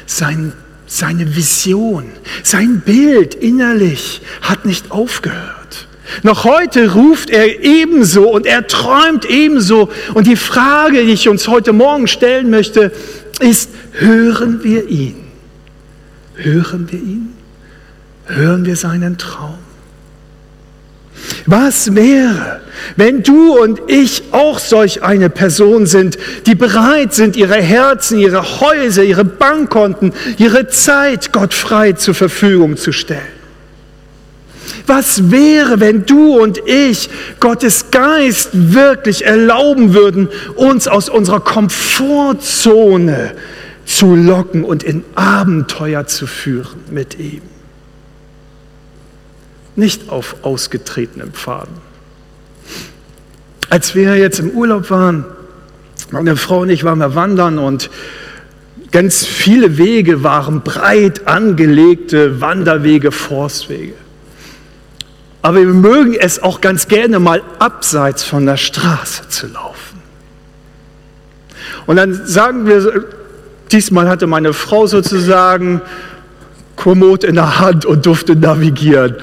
Sein, 0.07 0.55
seine 0.87 1.37
Vision, 1.37 2.07
sein 2.43 2.81
Bild 2.81 3.35
innerlich 3.35 4.23
hat 4.41 4.65
nicht 4.65 4.91
aufgehört. 4.91 5.89
Noch 6.23 6.45
heute 6.45 6.95
ruft 6.95 7.31
er 7.31 7.63
ebenso 7.65 8.31
und 8.31 8.47
er 8.47 8.67
träumt 8.67 9.25
ebenso. 9.25 9.91
Und 10.15 10.27
die 10.27 10.37
Frage, 10.37 11.05
die 11.05 11.13
ich 11.13 11.29
uns 11.29 11.49
heute 11.49 11.73
Morgen 11.73 12.07
stellen 12.07 12.49
möchte, 12.49 12.93
ist, 13.41 13.71
hören 13.93 14.63
wir 14.63 14.89
ihn? 14.89 15.17
Hören 16.37 16.91
wir 16.91 16.99
ihn? 16.99 17.35
Hören 18.27 18.65
wir 18.65 18.77
seinen 18.77 19.19
Traum? 19.19 19.59
Was 21.47 21.95
wäre, 21.95 22.61
wenn 22.97 23.23
du 23.23 23.59
und 23.59 23.81
ich 23.87 24.25
auch 24.33 24.59
solch 24.59 25.03
eine 25.03 25.31
Person 25.31 25.87
sind, 25.87 26.19
die 26.47 26.55
bereit 26.55 27.15
sind, 27.15 27.37
ihre 27.37 27.57
Herzen, 27.57 28.19
ihre 28.19 28.61
Häuser, 28.61 29.03
ihre 29.03 29.25
Bankkonten, 29.25 30.13
ihre 30.39 30.69
Zeit 30.69 31.33
Gott 31.33 31.55
frei 31.55 31.93
zur 31.93 32.15
Verfügung 32.15 32.77
zu 32.77 32.93
stellen? 32.93 33.37
Was 34.87 35.31
wäre, 35.31 35.81
wenn 35.81 36.07
du 36.07 36.39
und 36.39 36.59
ich 36.67 37.09
Gottes 37.41 37.91
Geist 37.91 38.51
wirklich 38.53 39.25
erlauben 39.25 39.95
würden, 39.95 40.29
uns 40.57 40.87
aus 40.89 41.09
unserer 41.09 41.41
Komfortzone 41.41 43.33
zu 43.87 44.15
locken 44.15 44.65
und 44.65 44.83
in 44.83 45.05
Abenteuer 45.15 46.07
zu 46.07 46.27
führen 46.27 46.81
mit 46.91 47.19
ihm. 47.19 47.41
Nicht 49.77 50.09
auf 50.09 50.37
ausgetretenem 50.43 51.33
Pfaden. 51.33 51.75
Als 53.69 53.95
wir 53.95 54.17
jetzt 54.17 54.39
im 54.39 54.51
Urlaub 54.51 54.91
waren, 54.91 55.25
meine 56.11 56.37
Frau 56.37 56.61
und 56.61 56.71
ich 56.71 56.85
waren 56.85 56.99
wir 56.99 57.15
wandern 57.15 57.59
und 57.59 57.91
ganz 58.91 59.27
viele 59.27 59.77
Wege 59.77 60.23
waren 60.23 60.63
breit 60.63 61.27
angelegte 61.27 62.41
Wanderwege, 62.41 63.13
Forstwege. 63.13 63.95
Aber 65.43 65.59
wir 65.59 65.67
mögen 65.67 66.15
es 66.15 66.43
auch 66.43 66.61
ganz 66.61 66.89
gerne 66.89 67.19
mal 67.19 67.43
abseits 67.59 68.25
von 68.25 68.47
der 68.47 68.57
Straße 68.57 69.29
zu 69.29 69.47
laufen. 69.49 70.01
Und 71.87 71.97
dann 71.97 72.27
sagen 72.27 72.67
wir, 72.67 73.05
Diesmal 73.73 74.09
hatte 74.09 74.27
meine 74.27 74.53
Frau 74.53 74.87
sozusagen 74.87 75.81
Komoot 76.77 77.25
in 77.25 77.35
der 77.35 77.59
Hand 77.59 77.85
und 77.85 78.07
durfte 78.07 78.37
navigieren. 78.37 79.17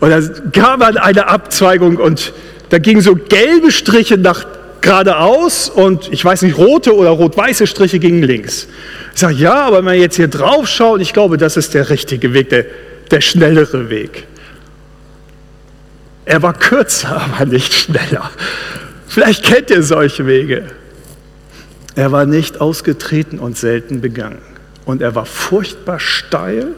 Und 0.00 0.10
da 0.10 0.20
gab 0.52 0.78
man 0.78 0.96
eine 0.96 1.26
Abzweigung 1.26 1.96
und 1.96 2.32
da 2.70 2.78
gingen 2.78 3.00
so 3.00 3.14
gelbe 3.14 3.72
Striche 3.72 4.16
nach 4.16 4.44
geradeaus 4.80 5.68
und 5.68 6.12
ich 6.12 6.24
weiß 6.24 6.42
nicht, 6.42 6.56
rote 6.56 6.94
oder 6.94 7.10
rot-weiße 7.10 7.66
Striche 7.66 7.98
gingen 7.98 8.22
links. 8.22 8.68
Ich 9.14 9.20
sage, 9.20 9.34
ja, 9.34 9.66
aber 9.66 9.78
wenn 9.78 9.84
man 9.84 9.98
jetzt 9.98 10.16
hier 10.16 10.28
drauf 10.28 10.68
schaut, 10.68 11.00
ich 11.00 11.12
glaube, 11.12 11.36
das 11.36 11.56
ist 11.56 11.74
der 11.74 11.90
richtige 11.90 12.32
Weg, 12.32 12.50
der, 12.50 12.66
der 13.10 13.20
schnellere 13.20 13.90
Weg. 13.90 14.26
Er 16.24 16.42
war 16.42 16.52
kürzer, 16.52 17.20
aber 17.34 17.46
nicht 17.46 17.72
schneller. 17.74 18.30
Vielleicht 19.08 19.44
kennt 19.44 19.70
ihr 19.70 19.82
solche 19.82 20.26
Wege. 20.26 20.66
Er 21.96 22.12
war 22.12 22.26
nicht 22.26 22.60
ausgetreten 22.60 23.38
und 23.38 23.58
selten 23.58 24.00
begangen. 24.00 24.42
Und 24.84 25.02
er 25.02 25.14
war 25.14 25.26
furchtbar 25.26 25.98
steil, 25.98 26.68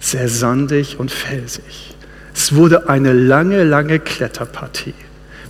sehr 0.00 0.28
sandig 0.28 0.98
und 0.98 1.12
felsig. 1.12 1.91
Es 2.34 2.54
wurde 2.54 2.88
eine 2.88 3.12
lange, 3.12 3.64
lange 3.64 3.98
Kletterpartie 3.98 4.94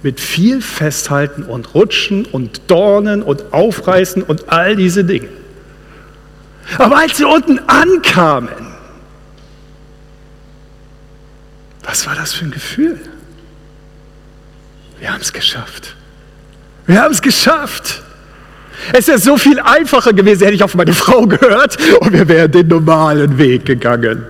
mit 0.02 0.20
viel 0.20 0.60
Festhalten 0.60 1.44
und 1.44 1.74
Rutschen 1.74 2.24
und 2.26 2.62
Dornen 2.66 3.22
und 3.22 3.52
Aufreißen 3.52 4.22
und 4.22 4.48
all 4.48 4.76
diese 4.76 5.04
Dinge. 5.04 5.28
Aber 6.78 6.98
als 6.98 7.18
sie 7.18 7.24
unten 7.24 7.60
ankamen, 7.68 8.72
was 11.84 12.06
war 12.06 12.14
das 12.14 12.32
für 12.32 12.46
ein 12.46 12.50
Gefühl? 12.50 12.98
Wir 14.98 15.12
haben 15.12 15.20
es 15.20 15.32
geschafft. 15.32 15.96
Wir 16.86 17.00
haben 17.02 17.12
es 17.12 17.22
geschafft. 17.22 18.02
Es 18.92 19.06
wäre 19.06 19.18
so 19.18 19.36
viel 19.36 19.60
einfacher 19.60 20.12
gewesen, 20.12 20.42
hätte 20.42 20.54
ich 20.54 20.64
auf 20.64 20.74
meine 20.74 20.92
Frau 20.92 21.26
gehört 21.26 21.76
und 22.00 22.12
wir 22.12 22.26
wären 22.26 22.50
den 22.50 22.68
normalen 22.68 23.38
Weg 23.38 23.66
gegangen 23.66 24.26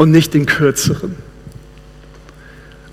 und 0.00 0.12
nicht 0.12 0.32
den 0.32 0.46
kürzeren. 0.46 1.14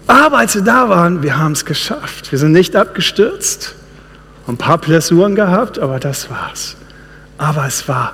Aber 0.08 0.40
als 0.40 0.56
wir 0.56 0.62
da 0.62 0.90
waren, 0.90 1.24
wir 1.24 1.38
haben 1.38 1.54
es 1.54 1.64
geschafft. 1.64 2.34
Wir 2.34 2.38
sind 2.38 2.52
nicht 2.52 2.76
abgestürzt, 2.76 3.76
ein 4.46 4.58
paar 4.58 4.78
Blessuren 4.78 5.34
gehabt, 5.34 5.80
aber 5.80 6.02
das 6.02 6.30
war's. 6.30 6.76
Aber 7.38 7.66
es 7.66 7.88
war 7.88 8.14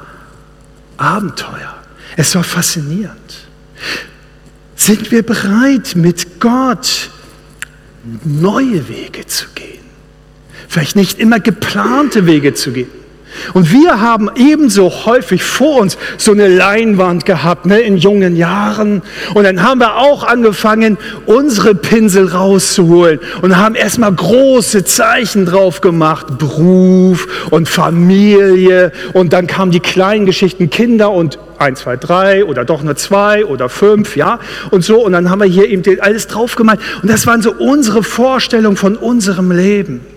Abenteuer. 0.98 1.74
Es 2.18 2.36
war 2.36 2.44
faszinierend. 2.44 3.48
Sind 4.76 5.10
wir 5.10 5.24
bereit, 5.24 5.96
mit 5.96 6.40
Gott 6.40 7.10
neue 8.24 8.88
Wege 8.90 9.26
zu 9.26 9.48
gehen? 9.56 9.84
Vielleicht 10.68 10.96
nicht 10.96 11.18
immer 11.18 11.40
geplante 11.40 12.28
Wege 12.28 12.54
zu 12.54 12.72
gehen. 12.72 12.92
Und 13.54 13.72
wir 13.72 14.00
haben 14.02 14.30
ebenso 14.36 15.06
häufig 15.06 15.44
vor 15.44 15.82
uns 15.82 15.98
so 16.18 16.32
eine 16.32 16.48
Leinwand 16.48 17.25
gehabt, 17.25 17.66
ne, 17.66 17.80
in 17.80 17.98
jungen 17.98 18.36
Jahren. 18.36 19.02
Und 19.34 19.44
dann 19.44 19.63
haben 19.63 19.80
wir 19.80 19.98
auch 19.98 20.24
angefangen, 20.24 20.98
unsere 21.25 21.75
Pinsel 21.75 22.28
rauszuholen 22.28 23.20
und 23.42 23.58
haben 23.58 23.75
erstmal 23.75 24.13
große 24.13 24.86
Zeichen 24.86 25.46
drauf 25.46 25.82
gemacht. 25.82 26.38
Beruf 26.38 27.28
und 27.50 27.70
Familie. 27.70 28.92
Und 29.13 29.34
dann 29.34 29.48
kamen 29.48 29.72
die 29.72 29.80
kleinen 29.80 30.25
Geschichten 30.25 30.70
Kinder 30.70 31.12
und 31.12 31.40
eins, 31.58 31.82
zwei, 31.82 31.98
drei 31.98 32.46
oder 32.46 32.66
doch 32.66 32.84
nur 32.84 32.96
zwei 32.96 33.46
oder 33.46 33.70
fünf, 33.70 34.16
ja. 34.16 34.40
Und 34.72 34.84
so. 34.84 35.04
Und 35.04 35.13
dann 35.13 35.30
haben 35.30 35.40
wir 35.40 35.48
hier 35.48 35.70
eben 35.70 35.84
alles 36.02 36.28
drauf 36.28 36.56
gemalt. 36.56 36.80
Und 37.02 37.10
das 37.10 37.25
waren 37.28 37.42
so 37.42 37.54
unsere 37.54 38.04
Vorstellungen 38.04 38.78
von 38.78 38.96
unserem 38.96 39.52
Leben. 39.52 40.12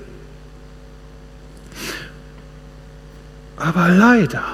Aber 3.56 3.88
leider, 3.88 4.44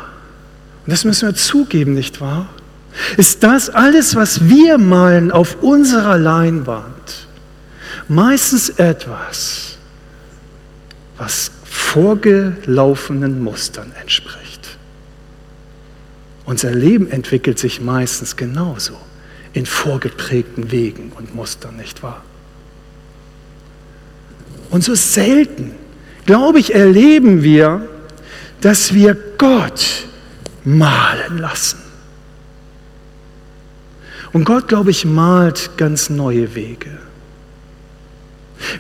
und 0.87 0.93
das 0.93 1.05
müssen 1.05 1.29
wir 1.29 1.35
zugeben, 1.35 1.95
nicht 1.95 2.21
wahr? 2.21 2.49
Ist 3.17 3.43
das 3.43 3.71
alles, 3.71 4.15
was 4.15 4.49
wir 4.49 4.79
malen 4.79 5.31
auf 5.31 5.63
unserer 5.63 6.19
Leinwand, 6.19 7.27
meistens 8.09 8.69
etwas, 8.69 9.77
was 11.17 11.51
vorgelaufenen 11.65 13.43
Mustern 13.43 13.93
entspricht. 14.01 14.77
Unser 16.45 16.73
Leben 16.73 17.11
entwickelt 17.11 17.59
sich 17.59 17.81
meistens 17.81 18.37
genauso 18.37 18.97
in 19.53 19.67
vorgeprägten 19.67 20.71
Wegen 20.71 21.13
und 21.17 21.35
Mustern, 21.35 21.77
nicht 21.77 22.03
wahr? 22.03 22.23
Und 24.71 24.83
so 24.85 24.95
selten, 24.95 25.73
glaube 26.25 26.59
ich, 26.59 26.75
erleben 26.75 27.43
wir, 27.43 27.89
dass 28.63 28.95
wir 28.95 29.17
Gott 29.37 30.07
malen 30.65 31.39
lassen. 31.39 31.79
Und 34.33 34.45
Gott, 34.45 34.69
glaube 34.69 34.91
ich, 34.91 35.05
malt 35.05 35.73
ganz 35.77 36.09
neue 36.09 36.55
Wege. 36.55 36.91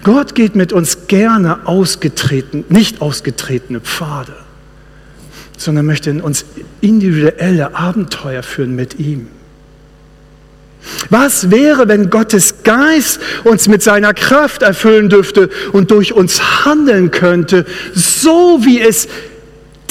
Gott 0.03 0.35
geht 0.35 0.55
mit 0.55 0.73
uns 0.73 1.09
gerne 1.09 1.67
ausgetreten, 1.67 2.65
nicht 2.69 3.03
ausgetretene 3.03 3.81
Pfade, 3.81 4.35
sondern 5.59 5.85
möchte 5.85 6.09
in 6.09 6.21
uns 6.21 6.45
individuelle 6.81 7.75
Abenteuer 7.75 8.43
führen 8.43 8.75
mit 8.75 8.99
ihm. 8.99 9.27
Was 11.11 11.51
wäre, 11.51 11.89
wenn 11.89 12.11
Gottes 12.11 12.63
Geist 12.65 13.21
uns 13.45 13.69
mit 13.69 13.83
seiner 13.83 14.15
Kraft 14.15 14.63
erfüllen 14.63 15.09
dürfte 15.09 15.51
und 15.73 15.91
durch 15.91 16.13
uns 16.13 16.65
handeln 16.65 17.11
könnte, 17.11 17.67
so 17.93 18.61
wie 18.65 18.81
es 18.81 19.09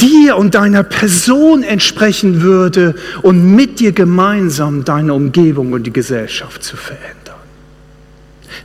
dir 0.02 0.38
und 0.38 0.56
deiner 0.56 0.84
Person 0.84 1.64
entsprechen 1.64 2.42
würde 2.42 2.96
und 3.22 3.56
mit 3.56 3.80
dir 3.80 3.92
gemeinsam 3.92 4.84
deine 4.84 5.14
Umgebung 5.14 5.74
und 5.74 5.84
die 5.84 5.94
Gesellschaft 5.94 6.64
zu 6.64 6.76
verändern. 6.76 7.12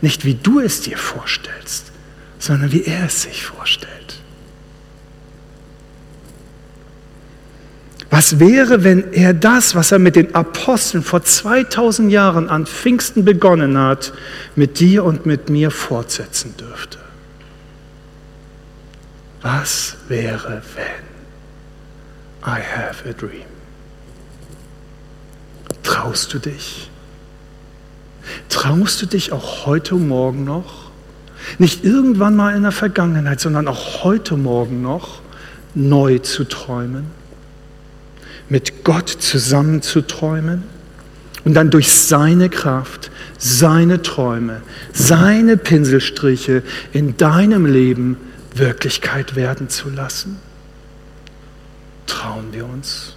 Nicht 0.01 0.25
wie 0.25 0.35
du 0.35 0.61
es 0.61 0.81
dir 0.81 0.99
vorstellst, 0.99 1.92
sondern 2.38 2.72
wie 2.72 2.85
er 2.85 3.07
es 3.07 3.22
sich 3.22 3.44
vorstellt. 3.44 3.92
Was 8.11 8.38
wäre, 8.38 8.83
wenn 8.85 9.12
er 9.12 9.35
das, 9.35 9.75
was 9.75 9.92
er 9.92 9.99
mit 9.99 10.16
den 10.16 10.35
Aposteln 10.35 11.03
vor 11.03 11.22
2000 11.22 12.11
Jahren 12.11 12.49
an 12.49 12.66
Pfingsten 12.66 13.25
begonnen 13.25 13.77
hat, 13.77 14.12
mit 14.55 14.79
dir 14.81 15.05
und 15.05 15.27
mit 15.27 15.51
mir 15.51 15.70
fortsetzen 15.70 16.55
dürfte? 16.57 16.99
Was 19.42 19.96
wäre, 20.09 20.62
wenn? 20.77 21.15
I 22.42 22.61
have 22.61 23.09
a 23.09 23.12
dream. 23.12 23.46
Traust 25.83 26.35
du 26.35 26.38
dich? 26.38 26.90
Traust 28.49 29.03
du 29.03 29.07
dich 29.07 29.33
auch 29.33 29.66
heute 29.66 29.94
Morgen 29.94 30.44
noch? 30.44 30.90
Nicht 31.59 31.85
irgendwann 31.85 32.35
mal 32.35 32.57
in 32.57 32.62
der 32.62 32.72
Vergangenheit, 32.72 33.40
sondern 33.40 33.68
auch 33.68 34.05
heute 34.05 34.37
Morgen 34.37 34.83
noch 34.83 35.22
neu 35.75 36.18
zu 36.18 36.44
träumen? 36.44 37.07
Mit 38.49 38.85
Gott 38.85 39.09
zusammen 39.09 39.83
zu 39.83 40.01
träumen? 40.01 40.64
Und 41.44 41.55
dann 41.55 41.70
durch 41.70 41.92
seine 41.92 42.49
Kraft, 42.49 43.12
seine 43.38 44.03
Träume, 44.03 44.62
seine 44.92 45.57
Pinselstriche 45.57 46.64
in 46.92 47.16
deinem 47.16 47.66
Leben 47.66 48.16
Wirklichkeit 48.55 49.37
werden 49.37 49.68
zu 49.68 49.88
lassen? 49.90 50.40
Trauen 52.07 52.47
wir 52.53 52.66
uns? 52.66 53.16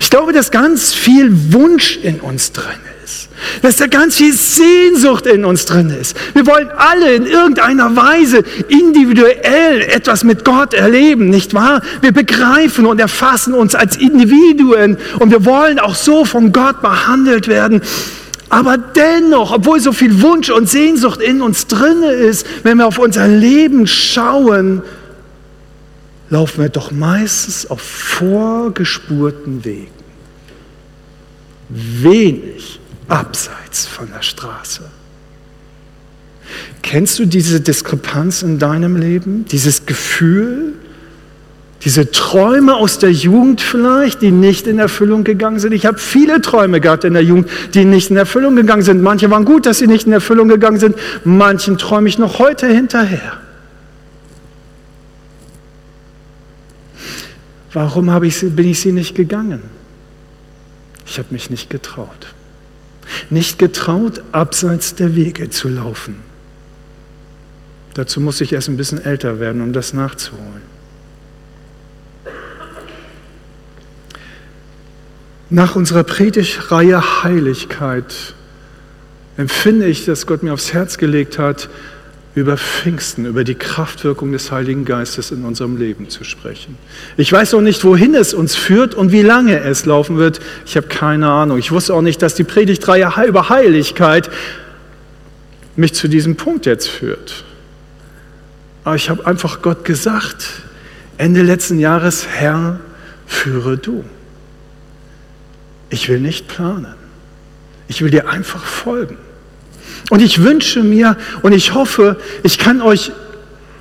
Ich 0.00 0.10
glaube, 0.10 0.32
dass 0.32 0.50
ganz 0.50 0.94
viel 0.94 1.52
Wunsch 1.52 1.98
in 2.02 2.20
uns 2.20 2.52
drin 2.52 2.78
ist. 3.04 3.28
Dass 3.62 3.76
da 3.76 3.86
ganz 3.86 4.16
viel 4.16 4.32
Sehnsucht 4.32 5.26
in 5.26 5.44
uns 5.44 5.66
drin 5.66 5.90
ist. 5.90 6.16
Wir 6.32 6.46
wollen 6.46 6.70
alle 6.76 7.14
in 7.14 7.26
irgendeiner 7.26 7.94
Weise 7.94 8.44
individuell 8.68 9.82
etwas 9.82 10.24
mit 10.24 10.44
Gott 10.44 10.72
erleben, 10.72 11.28
nicht 11.28 11.52
wahr? 11.54 11.82
Wir 12.00 12.12
begreifen 12.12 12.86
und 12.86 13.00
erfassen 13.00 13.52
uns 13.52 13.74
als 13.74 13.96
Individuen 13.96 14.96
und 15.18 15.30
wir 15.30 15.44
wollen 15.44 15.78
auch 15.78 15.94
so 15.94 16.24
von 16.24 16.52
Gott 16.52 16.80
behandelt 16.80 17.48
werden. 17.48 17.82
Aber 18.48 18.78
dennoch, 18.78 19.52
obwohl 19.52 19.80
so 19.80 19.92
viel 19.92 20.22
Wunsch 20.22 20.48
und 20.48 20.68
Sehnsucht 20.68 21.20
in 21.20 21.42
uns 21.42 21.66
drin 21.66 22.02
ist, 22.02 22.46
wenn 22.62 22.78
wir 22.78 22.86
auf 22.86 22.98
unser 22.98 23.26
Leben 23.26 23.86
schauen, 23.86 24.82
laufen 26.30 26.62
wir 26.62 26.68
doch 26.68 26.90
meistens 26.90 27.66
auf 27.70 27.80
vorgespurten 27.80 29.64
Wegen. 29.64 29.88
Wenig 31.68 32.80
abseits 33.08 33.86
von 33.86 34.08
der 34.14 34.22
Straße. 34.22 34.82
Kennst 36.82 37.18
du 37.18 37.26
diese 37.26 37.60
Diskrepanz 37.60 38.42
in 38.42 38.58
deinem 38.58 38.96
Leben? 38.96 39.44
Dieses 39.46 39.86
Gefühl? 39.86 40.74
Diese 41.84 42.10
Träume 42.10 42.76
aus 42.76 42.98
der 42.98 43.12
Jugend 43.12 43.60
vielleicht, 43.60 44.22
die 44.22 44.30
nicht 44.30 44.66
in 44.66 44.78
Erfüllung 44.78 45.22
gegangen 45.22 45.58
sind. 45.58 45.72
Ich 45.72 45.84
habe 45.84 45.98
viele 45.98 46.40
Träume 46.40 46.80
gehabt 46.80 47.04
in 47.04 47.12
der 47.12 47.22
Jugend, 47.22 47.50
die 47.74 47.84
nicht 47.84 48.10
in 48.10 48.16
Erfüllung 48.16 48.56
gegangen 48.56 48.82
sind. 48.82 49.02
Manche 49.02 49.30
waren 49.30 49.44
gut, 49.44 49.66
dass 49.66 49.78
sie 49.78 49.86
nicht 49.86 50.06
in 50.06 50.12
Erfüllung 50.12 50.48
gegangen 50.48 50.78
sind. 50.78 50.96
Manchen 51.24 51.76
träume 51.76 52.08
ich 52.08 52.18
noch 52.18 52.38
heute 52.38 52.66
hinterher. 52.68 53.38
Warum 57.74 58.22
ich 58.22 58.36
sie, 58.36 58.50
bin 58.50 58.68
ich 58.68 58.80
sie 58.80 58.92
nicht 58.92 59.14
gegangen? 59.16 59.60
Ich 61.04 61.18
habe 61.18 61.28
mich 61.32 61.50
nicht 61.50 61.68
getraut. 61.68 62.34
Nicht 63.30 63.58
getraut, 63.58 64.22
abseits 64.32 64.94
der 64.94 65.16
Wege 65.16 65.50
zu 65.50 65.68
laufen. 65.68 66.16
Dazu 67.94 68.20
muss 68.20 68.40
ich 68.40 68.52
erst 68.52 68.68
ein 68.68 68.76
bisschen 68.76 69.04
älter 69.04 69.40
werden, 69.40 69.60
um 69.60 69.72
das 69.72 69.92
nachzuholen. 69.92 70.62
Nach 75.50 75.76
unserer 75.76 76.04
Predigtreihe 76.04 77.22
Heiligkeit 77.22 78.34
empfinde 79.36 79.86
ich, 79.86 80.04
dass 80.04 80.26
Gott 80.26 80.42
mir 80.42 80.52
aufs 80.52 80.72
Herz 80.72 80.96
gelegt 80.96 81.38
hat, 81.38 81.68
über 82.34 82.56
Pfingsten, 82.56 83.26
über 83.26 83.44
die 83.44 83.54
Kraftwirkung 83.54 84.32
des 84.32 84.50
Heiligen 84.50 84.84
Geistes 84.84 85.30
in 85.30 85.44
unserem 85.44 85.76
Leben 85.76 86.08
zu 86.08 86.24
sprechen. 86.24 86.76
Ich 87.16 87.32
weiß 87.32 87.52
noch 87.52 87.60
nicht, 87.60 87.84
wohin 87.84 88.14
es 88.14 88.34
uns 88.34 88.56
führt 88.56 88.94
und 88.94 89.12
wie 89.12 89.22
lange 89.22 89.60
es 89.60 89.86
laufen 89.86 90.16
wird. 90.16 90.40
Ich 90.66 90.76
habe 90.76 90.88
keine 90.88 91.28
Ahnung. 91.28 91.58
Ich 91.58 91.70
wusste 91.70 91.94
auch 91.94 92.02
nicht, 92.02 92.22
dass 92.22 92.34
die 92.34 92.42
Predigtreihe 92.42 93.08
über 93.26 93.48
Heiligkeit 93.50 94.30
mich 95.76 95.94
zu 95.94 96.08
diesem 96.08 96.34
Punkt 96.36 96.66
jetzt 96.66 96.88
führt. 96.88 97.44
Aber 98.82 98.96
ich 98.96 99.10
habe 99.10 99.26
einfach 99.26 99.62
Gott 99.62 99.84
gesagt, 99.84 100.62
Ende 101.16 101.42
letzten 101.42 101.78
Jahres, 101.78 102.26
Herr, 102.26 102.80
führe 103.26 103.78
du. 103.78 104.04
Ich 105.88 106.08
will 106.08 106.20
nicht 106.20 106.48
planen. 106.48 106.94
Ich 107.86 108.02
will 108.02 108.10
dir 108.10 108.28
einfach 108.28 108.64
folgen. 108.64 109.18
Und 110.10 110.20
ich 110.20 110.42
wünsche 110.42 110.82
mir 110.82 111.16
und 111.42 111.52
ich 111.52 111.74
hoffe, 111.74 112.18
ich 112.42 112.58
kann 112.58 112.82
euch 112.82 113.12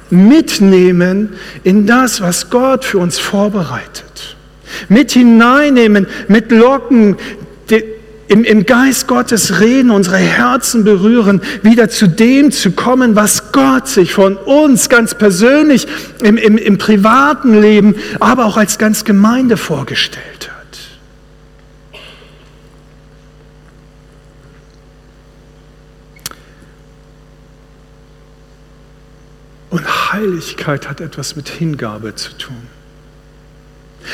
mitnehmen 0.10 1.34
in 1.64 1.86
das, 1.86 2.22
was 2.22 2.50
Gott 2.50 2.86
für 2.86 3.00
uns 3.00 3.20
vorbereitet. 3.20 4.36
Mit 4.90 5.12
hineinnehmen, 5.12 6.08
mit 6.28 6.52
Locken, 6.52 7.18
im, 8.28 8.44
im 8.44 8.66
Geist 8.66 9.08
Gottes 9.08 9.60
reden, 9.60 9.92
unsere 9.92 10.18
Herzen 10.18 10.84
berühren, 10.84 11.42
wieder 11.62 11.90
zu 11.90 12.08
dem 12.08 12.52
zu 12.52 12.72
kommen, 12.72 13.16
was 13.16 13.52
Gott 13.52 13.88
sich 13.88 14.14
von 14.14 14.38
uns 14.38 14.90
ganz 14.90 15.14
persönlich 15.14 15.88
im, 16.24 16.38
im, 16.38 16.58
im 16.58 16.78
privaten 16.78 17.62
Leben, 17.62 17.96
aber 18.20 18.46
auch 18.46 18.58
als 18.58 18.78
ganz 18.78 19.04
Gemeinde 19.04 19.58
vorgestellt 19.58 20.50
hat. 20.50 20.53
Und 29.74 30.14
Heiligkeit 30.14 30.88
hat 30.88 31.02
etwas 31.02 31.36
mit 31.36 31.50
Hingabe 31.50 32.14
zu 32.14 32.38
tun. 32.38 32.62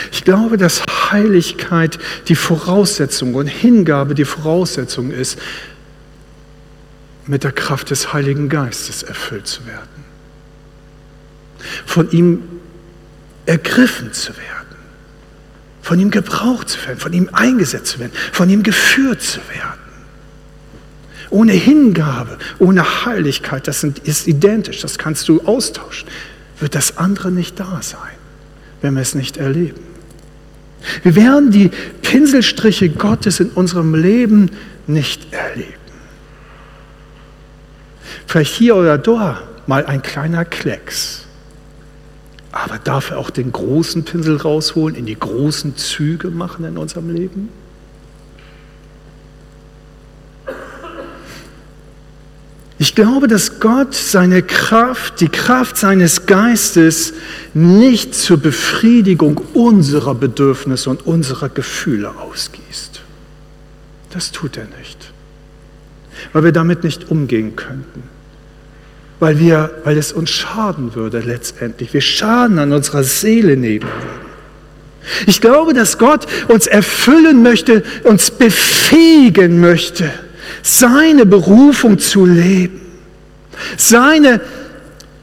Ich 0.10 0.24
glaube, 0.24 0.56
dass 0.56 0.84
Heiligkeit 1.12 2.00
die 2.30 2.36
Voraussetzung 2.36 3.36
und 3.36 3.48
Hingabe 3.48 4.16
die 4.16 4.24
Voraussetzung 4.24 5.12
ist, 5.12 5.38
mit 7.26 7.44
der 7.44 7.52
Kraft 7.52 7.90
des 7.90 8.14
Heiligen 8.14 8.48
Geistes 8.48 9.04
erfüllt 9.04 9.48
zu 9.48 9.66
werden. 9.66 10.06
Von 11.86 12.10
ihm 12.12 12.42
ergriffen 13.46 14.14
zu 14.14 14.38
werden. 14.38 14.78
Von 15.82 16.00
ihm 16.00 16.10
gebraucht 16.10 16.70
zu 16.70 16.82
werden. 16.88 17.00
Von 17.00 17.12
ihm 17.12 17.32
eingesetzt 17.34 17.88
zu 17.88 18.00
werden. 18.00 18.14
Von 18.32 18.50
ihm 18.50 18.64
geführt 18.64 19.22
zu 19.22 19.42
werden. 19.50 19.79
Ohne 21.30 21.54
Hingabe, 21.54 22.38
ohne 22.58 23.06
Heiligkeit, 23.06 23.68
das 23.68 23.84
ist 23.84 24.28
identisch, 24.28 24.82
das 24.82 24.98
kannst 24.98 25.28
du 25.30 25.42
austauschen, 25.42 26.10
wird 26.60 26.76
das 26.76 26.98
andere 26.98 27.32
nicht 27.32 27.60
da 27.60 27.80
sein, 27.82 28.18
wenn 28.82 28.96
wir 28.96 29.02
es 29.02 29.16
nicht 29.16 29.38
erleben. 29.38 29.82
Wir 31.04 31.16
werden 31.16 31.52
die 31.52 31.70
Pinselstriche 32.02 32.90
Gottes 32.90 33.40
in 33.40 33.50
unserem 33.50 33.94
Leben 33.96 34.52
nicht 34.88 35.34
erleben. 35.34 35.74
Vielleicht 38.26 38.54
hier 38.54 38.76
oder 38.76 38.98
da 38.98 39.42
mal 39.68 39.86
ein 39.86 40.02
kleiner 40.02 40.46
Klecks, 40.46 41.26
aber 42.52 42.80
darf 42.80 43.12
er 43.12 43.20
auch 43.20 43.30
den 43.30 43.52
großen 43.52 44.04
Pinsel 44.04 44.38
rausholen, 44.38 44.96
in 44.96 45.06
die 45.06 45.20
großen 45.20 45.78
Züge 45.78 46.30
machen 46.30 46.66
in 46.66 46.78
unserem 46.78 47.14
Leben? 47.14 47.50
Ich 52.82 52.96
glaube, 52.96 53.28
dass 53.28 53.60
Gott 53.60 53.94
seine 53.94 54.42
Kraft, 54.42 55.20
die 55.20 55.28
Kraft 55.28 55.76
seines 55.76 56.26
Geistes 56.26 57.14
nicht 57.54 58.16
zur 58.16 58.38
Befriedigung 58.38 59.36
unserer 59.54 60.16
Bedürfnisse 60.16 60.90
und 60.90 61.06
unserer 61.06 61.50
Gefühle 61.50 62.10
ausgießt. 62.18 63.02
Das 64.12 64.32
tut 64.32 64.56
er 64.56 64.68
nicht, 64.80 65.12
weil 66.32 66.46
wir 66.46 66.54
damit 66.54 66.86
nicht 66.86 67.12
umgehen 67.12 67.58
könnten, 67.58 68.04
weil, 69.20 69.40
wir, 69.40 69.72
weil 69.84 69.98
es 69.98 70.14
uns 70.14 70.30
schaden 70.30 70.96
würde 70.96 71.20
letztendlich. 71.20 71.94
Wir 71.94 72.02
Schaden 72.02 72.60
an 72.60 72.72
unserer 72.72 73.04
Seele 73.04 73.58
nehmen 73.58 73.88
würden. 73.90 74.30
Ich 75.28 75.42
glaube, 75.42 75.74
dass 75.74 75.98
Gott 75.98 76.28
uns 76.48 76.66
erfüllen 76.66 77.44
möchte, 77.44 77.84
uns 78.06 78.32
befähigen 78.32 79.60
möchte 79.60 80.10
seine 80.62 81.26
Berufung 81.26 82.00
zu 82.00 82.26
leben, 82.26 82.82
seine, 83.78 84.42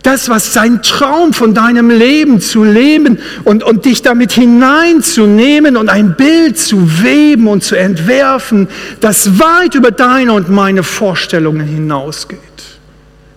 das, 0.02 0.28
was 0.28 0.52
sein 0.52 0.82
Traum 0.82 1.32
von 1.32 1.54
deinem 1.54 1.90
Leben 1.90 2.40
zu 2.40 2.62
leben 2.62 3.18
und, 3.44 3.64
und 3.64 3.84
dich 3.84 4.02
damit 4.02 4.32
hineinzunehmen 4.32 5.76
und 5.76 5.88
ein 5.88 6.14
Bild 6.16 6.58
zu 6.58 7.02
weben 7.02 7.48
und 7.48 7.64
zu 7.64 7.76
entwerfen, 7.76 8.68
das 9.00 9.38
weit 9.40 9.74
über 9.74 9.90
deine 9.90 10.32
und 10.32 10.48
meine 10.48 10.82
Vorstellungen 10.82 11.66
hinausgeht, 11.66 12.40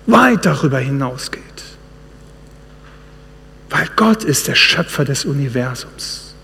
weit 0.05 0.45
darüber 0.45 0.79
hinausgeht. 0.79 1.43
Weil 3.69 3.87
Gott 3.95 4.23
ist 4.23 4.47
der 4.47 4.55
Schöpfer 4.55 5.05
des 5.05 5.25
Universums. 5.25 6.35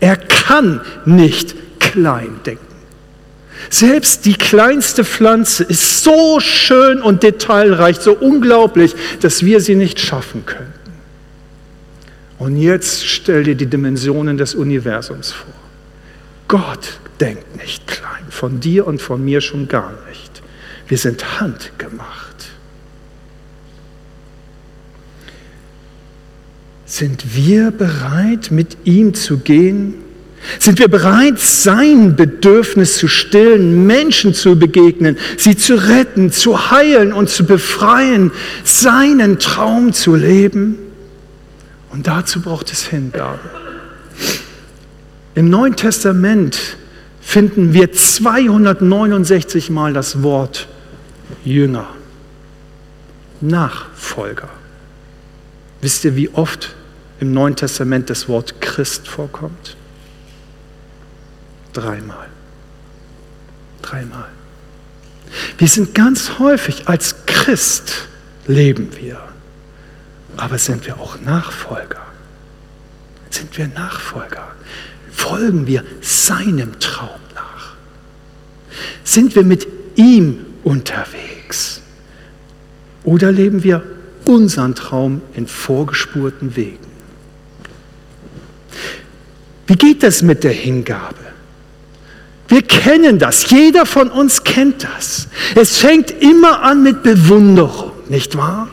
Er 0.00 0.16
kann 0.16 0.80
nicht 1.04 1.54
klein 1.78 2.40
denken. 2.44 2.71
Selbst 3.70 4.24
die 4.26 4.34
kleinste 4.34 5.04
Pflanze 5.04 5.64
ist 5.64 6.02
so 6.02 6.40
schön 6.40 7.00
und 7.00 7.22
detailreich, 7.22 7.98
so 7.98 8.12
unglaublich, 8.12 8.94
dass 9.20 9.44
wir 9.44 9.60
sie 9.60 9.74
nicht 9.74 10.00
schaffen 10.00 10.44
könnten. 10.46 10.72
Und 12.38 12.56
jetzt 12.56 13.06
stell 13.06 13.44
dir 13.44 13.54
die 13.54 13.66
Dimensionen 13.66 14.36
des 14.36 14.54
Universums 14.54 15.30
vor. 15.32 15.54
Gott 16.48 16.98
denkt 17.20 17.56
nicht 17.56 17.86
klein, 17.86 18.24
von 18.30 18.60
dir 18.60 18.86
und 18.86 19.00
von 19.00 19.24
mir 19.24 19.40
schon 19.40 19.68
gar 19.68 19.92
nicht. 20.08 20.42
Wir 20.88 20.98
sind 20.98 21.40
handgemacht. 21.40 22.50
Sind 26.84 27.34
wir 27.34 27.70
bereit, 27.70 28.50
mit 28.50 28.76
ihm 28.84 29.14
zu 29.14 29.38
gehen? 29.38 29.94
Sind 30.58 30.78
wir 30.78 30.88
bereit, 30.88 31.38
sein 31.38 32.16
Bedürfnis 32.16 32.96
zu 32.96 33.08
stillen, 33.08 33.86
Menschen 33.86 34.34
zu 34.34 34.58
begegnen, 34.58 35.16
sie 35.36 35.56
zu 35.56 35.74
retten, 35.74 36.32
zu 36.32 36.70
heilen 36.70 37.12
und 37.12 37.30
zu 37.30 37.46
befreien, 37.46 38.32
seinen 38.64 39.38
Traum 39.38 39.92
zu 39.92 40.14
leben? 40.14 40.78
Und 41.90 42.06
dazu 42.06 42.40
braucht 42.40 42.72
es 42.72 42.86
Hingabe. 42.86 43.38
Im 45.34 45.48
Neuen 45.48 45.76
Testament 45.76 46.58
finden 47.20 47.72
wir 47.72 47.92
269 47.92 49.70
Mal 49.70 49.92
das 49.92 50.22
Wort 50.22 50.68
Jünger, 51.44 51.88
Nachfolger. 53.40 54.48
Wisst 55.80 56.04
ihr, 56.04 56.16
wie 56.16 56.28
oft 56.30 56.74
im 57.20 57.32
Neuen 57.32 57.56
Testament 57.56 58.10
das 58.10 58.28
Wort 58.28 58.60
Christ 58.60 59.08
vorkommt? 59.08 59.76
Dreimal. 61.72 62.28
Dreimal. 63.80 64.28
Wir 65.58 65.68
sind 65.68 65.94
ganz 65.94 66.38
häufig 66.38 66.88
als 66.88 67.26
Christ 67.26 68.08
leben 68.46 68.90
wir. 69.00 69.20
Aber 70.36 70.58
sind 70.58 70.86
wir 70.86 70.98
auch 70.98 71.20
Nachfolger? 71.20 72.00
Sind 73.30 73.56
wir 73.56 73.68
Nachfolger? 73.68 74.52
Folgen 75.10 75.66
wir 75.66 75.84
seinem 76.00 76.78
Traum 76.80 77.20
nach? 77.34 77.74
Sind 79.04 79.34
wir 79.34 79.44
mit 79.44 79.66
ihm 79.96 80.46
unterwegs? 80.64 81.80
Oder 83.04 83.32
leben 83.32 83.62
wir 83.62 83.82
unseren 84.24 84.74
Traum 84.74 85.22
in 85.34 85.46
vorgespurten 85.46 86.56
Wegen? 86.56 86.78
Wie 89.66 89.76
geht 89.76 90.02
das 90.02 90.22
mit 90.22 90.44
der 90.44 90.52
Hingabe? 90.52 91.21
Wir 92.52 92.60
kennen 92.60 93.18
das, 93.18 93.48
jeder 93.48 93.86
von 93.86 94.10
uns 94.10 94.44
kennt 94.44 94.84
das. 94.84 95.26
Es 95.54 95.78
fängt 95.78 96.10
immer 96.10 96.62
an 96.62 96.82
mit 96.82 97.02
Bewunderung, 97.02 97.92
nicht 98.10 98.36
wahr? 98.36 98.68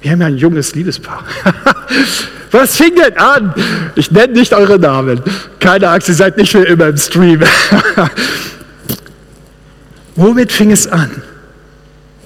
Wir 0.00 0.12
haben 0.12 0.20
ja 0.20 0.28
ein 0.28 0.36
junges 0.36 0.72
Liebespaar. 0.72 1.24
Was 2.52 2.76
fing 2.76 2.94
denn 2.94 3.18
an? 3.18 3.52
Ich 3.96 4.12
nenne 4.12 4.34
nicht 4.34 4.54
eure 4.54 4.78
Namen. 4.78 5.20
Keine 5.58 5.88
Angst, 5.88 6.08
ihr 6.08 6.14
seid 6.14 6.36
nicht 6.36 6.52
für 6.52 6.62
immer 6.62 6.86
im 6.86 6.96
Stream. 6.96 7.42
Womit 10.14 10.52
fing 10.52 10.70
es 10.70 10.86
an? 10.86 11.20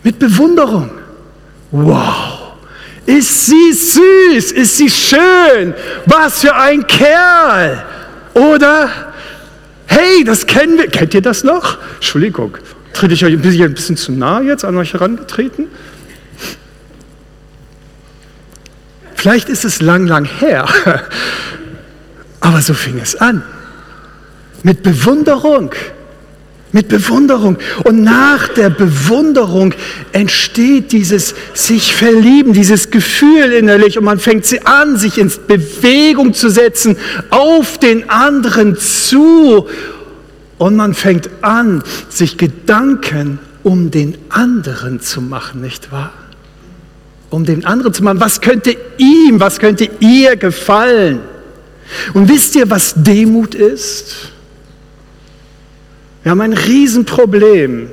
Mit 0.02 0.18
Bewunderung. 0.18 0.90
Wow. 1.70 2.56
Ist 3.06 3.46
sie 3.46 3.72
süß? 3.72 4.52
Ist 4.52 4.76
sie 4.76 4.90
schön? 4.90 5.72
Was 6.04 6.42
für 6.42 6.54
ein 6.54 6.86
Kerl? 6.86 7.82
Oder 8.34 9.09
Hey, 9.90 10.22
das 10.22 10.46
kennen 10.46 10.78
wir. 10.78 10.86
Kennt 10.86 11.14
ihr 11.14 11.20
das 11.20 11.42
noch? 11.42 11.78
Entschuldigung, 11.96 12.56
trete 12.92 13.12
ich 13.12 13.24
euch 13.24 13.32
ein 13.32 13.40
bisschen, 13.40 13.64
ein 13.64 13.74
bisschen 13.74 13.96
zu 13.96 14.12
nah 14.12 14.40
jetzt 14.40 14.64
an 14.64 14.76
euch 14.76 14.92
herangetreten? 14.92 15.66
Vielleicht 19.16 19.48
ist 19.48 19.64
es 19.64 19.82
lang, 19.82 20.06
lang 20.06 20.24
her, 20.24 20.68
aber 22.40 22.62
so 22.62 22.72
fing 22.72 23.00
es 23.00 23.16
an. 23.16 23.42
Mit 24.62 24.84
Bewunderung, 24.84 25.74
mit 26.72 26.88
Bewunderung. 26.88 27.58
Und 27.82 28.02
nach 28.02 28.48
der 28.48 28.70
Bewunderung 28.70 29.74
entsteht 30.12 30.92
dieses 30.92 31.34
sich 31.52 31.94
verlieben, 31.94 32.52
dieses 32.52 32.90
Gefühl 32.90 33.52
innerlich 33.52 33.98
und 33.98 34.04
man 34.04 34.20
fängt 34.20 34.46
sie 34.46 34.64
an, 34.64 34.96
sich 34.96 35.18
in 35.18 35.32
Bewegung 35.48 36.32
zu 36.32 36.48
setzen, 36.48 36.96
auf 37.30 37.78
den 37.78 38.08
anderen 38.08 38.76
zu. 38.76 39.66
Und 40.58 40.76
man 40.76 40.94
fängt 40.94 41.28
an, 41.42 41.82
sich 42.08 42.36
Gedanken 42.36 43.40
um 43.62 43.90
den 43.90 44.16
anderen 44.28 45.00
zu 45.00 45.20
machen, 45.20 45.60
nicht 45.60 45.92
wahr? 45.92 46.12
Um 47.30 47.44
den 47.44 47.64
anderen 47.64 47.94
zu 47.94 48.02
machen. 48.02 48.20
Was 48.20 48.40
könnte 48.40 48.76
ihm, 48.98 49.40
was 49.40 49.58
könnte 49.58 49.88
ihr 50.00 50.36
gefallen? 50.36 51.20
Und 52.14 52.28
wisst 52.28 52.54
ihr, 52.56 52.70
was 52.70 52.94
Demut 52.96 53.54
ist? 53.54 54.30
Wir 56.22 56.30
haben 56.30 56.40
ein 56.40 56.52
Riesenproblem. 56.52 57.90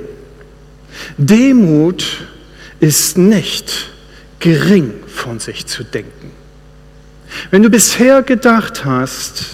Demut 1.18 2.06
ist 2.80 3.18
nicht 3.18 3.90
gering 4.40 4.94
von 5.08 5.40
sich 5.40 5.66
zu 5.66 5.84
denken. 5.84 6.32
Wenn 7.52 7.64
du 7.64 7.70
bisher 7.70 8.22
gedacht 8.24 8.86
hast, 8.86 9.46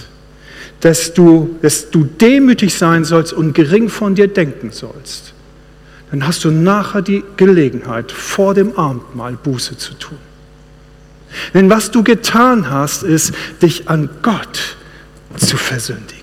dass 0.80 1.14
du, 1.14 1.58
dass 1.62 1.90
du 1.92 2.04
demütig 2.04 2.74
sein 2.76 3.06
sollst 3.06 3.34
und 3.34 3.54
gering 3.54 3.90
von 3.90 4.16
dir 4.16 4.28
denken 4.28 4.72
sollst, 4.72 5.34
dann 6.12 6.28
hast 6.28 6.44
du 6.44 6.52
nachher 6.52 7.02
die 7.02 7.24
Gelegenheit, 7.38 8.12
vor 8.12 8.54
dem 8.54 8.78
Abendmahl 8.78 9.34
Buße 9.34 9.78
zu 9.78 9.94
tun. 9.96 10.18
Denn 11.54 11.70
was 11.70 11.90
du 11.90 12.04
getan 12.04 12.70
hast, 12.70 13.04
ist, 13.04 13.34
dich 13.62 13.90
an 13.90 14.10
Gott 14.22 14.78
zu 15.38 15.58
versündigen. 15.58 16.23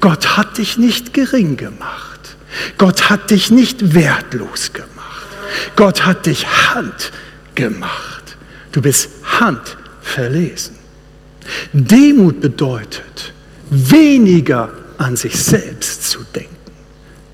Gott 0.00 0.36
hat 0.36 0.58
dich 0.58 0.78
nicht 0.78 1.14
gering 1.14 1.56
gemacht. 1.56 2.36
Gott 2.78 3.10
hat 3.10 3.30
dich 3.30 3.50
nicht 3.50 3.94
wertlos 3.94 4.72
gemacht. 4.72 5.26
Gott 5.74 6.06
hat 6.06 6.26
dich 6.26 6.46
Hand 6.46 7.12
gemacht. 7.54 8.36
Du 8.72 8.82
bist 8.82 9.08
handverlesen. 9.40 10.76
Demut 11.72 12.40
bedeutet, 12.40 13.32
weniger 13.70 14.70
an 14.98 15.16
sich 15.16 15.36
selbst 15.42 16.10
zu 16.10 16.20
denken. 16.34 16.54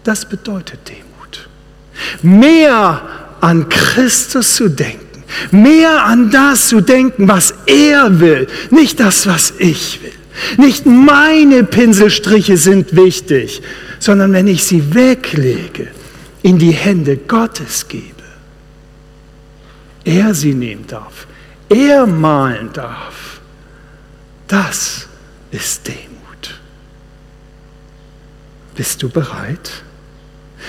Das 0.04 0.28
bedeutet 0.28 0.80
Demut. 0.88 1.48
Mehr 2.22 3.02
an 3.40 3.68
Christus 3.68 4.56
zu 4.56 4.68
denken. 4.68 5.24
Mehr 5.50 6.04
an 6.04 6.30
das 6.30 6.68
zu 6.68 6.80
denken, 6.80 7.26
was 7.26 7.54
er 7.66 8.20
will, 8.20 8.46
nicht 8.70 9.00
das, 9.00 9.26
was 9.26 9.54
ich 9.58 10.02
will. 10.02 10.12
Nicht 10.56 10.86
meine 10.86 11.64
Pinselstriche 11.64 12.56
sind 12.56 12.96
wichtig, 12.96 13.62
sondern 13.98 14.32
wenn 14.32 14.46
ich 14.46 14.64
sie 14.64 14.94
weglege, 14.94 15.88
in 16.42 16.58
die 16.58 16.72
Hände 16.72 17.16
Gottes 17.16 17.86
gebe, 17.88 18.04
er 20.04 20.34
sie 20.34 20.54
nehmen 20.54 20.86
darf, 20.86 21.26
er 21.68 22.06
malen 22.06 22.72
darf, 22.72 23.40
das 24.48 25.08
ist 25.50 25.86
Demut. 25.86 26.60
Bist 28.74 29.02
du 29.02 29.08
bereit? 29.08 29.70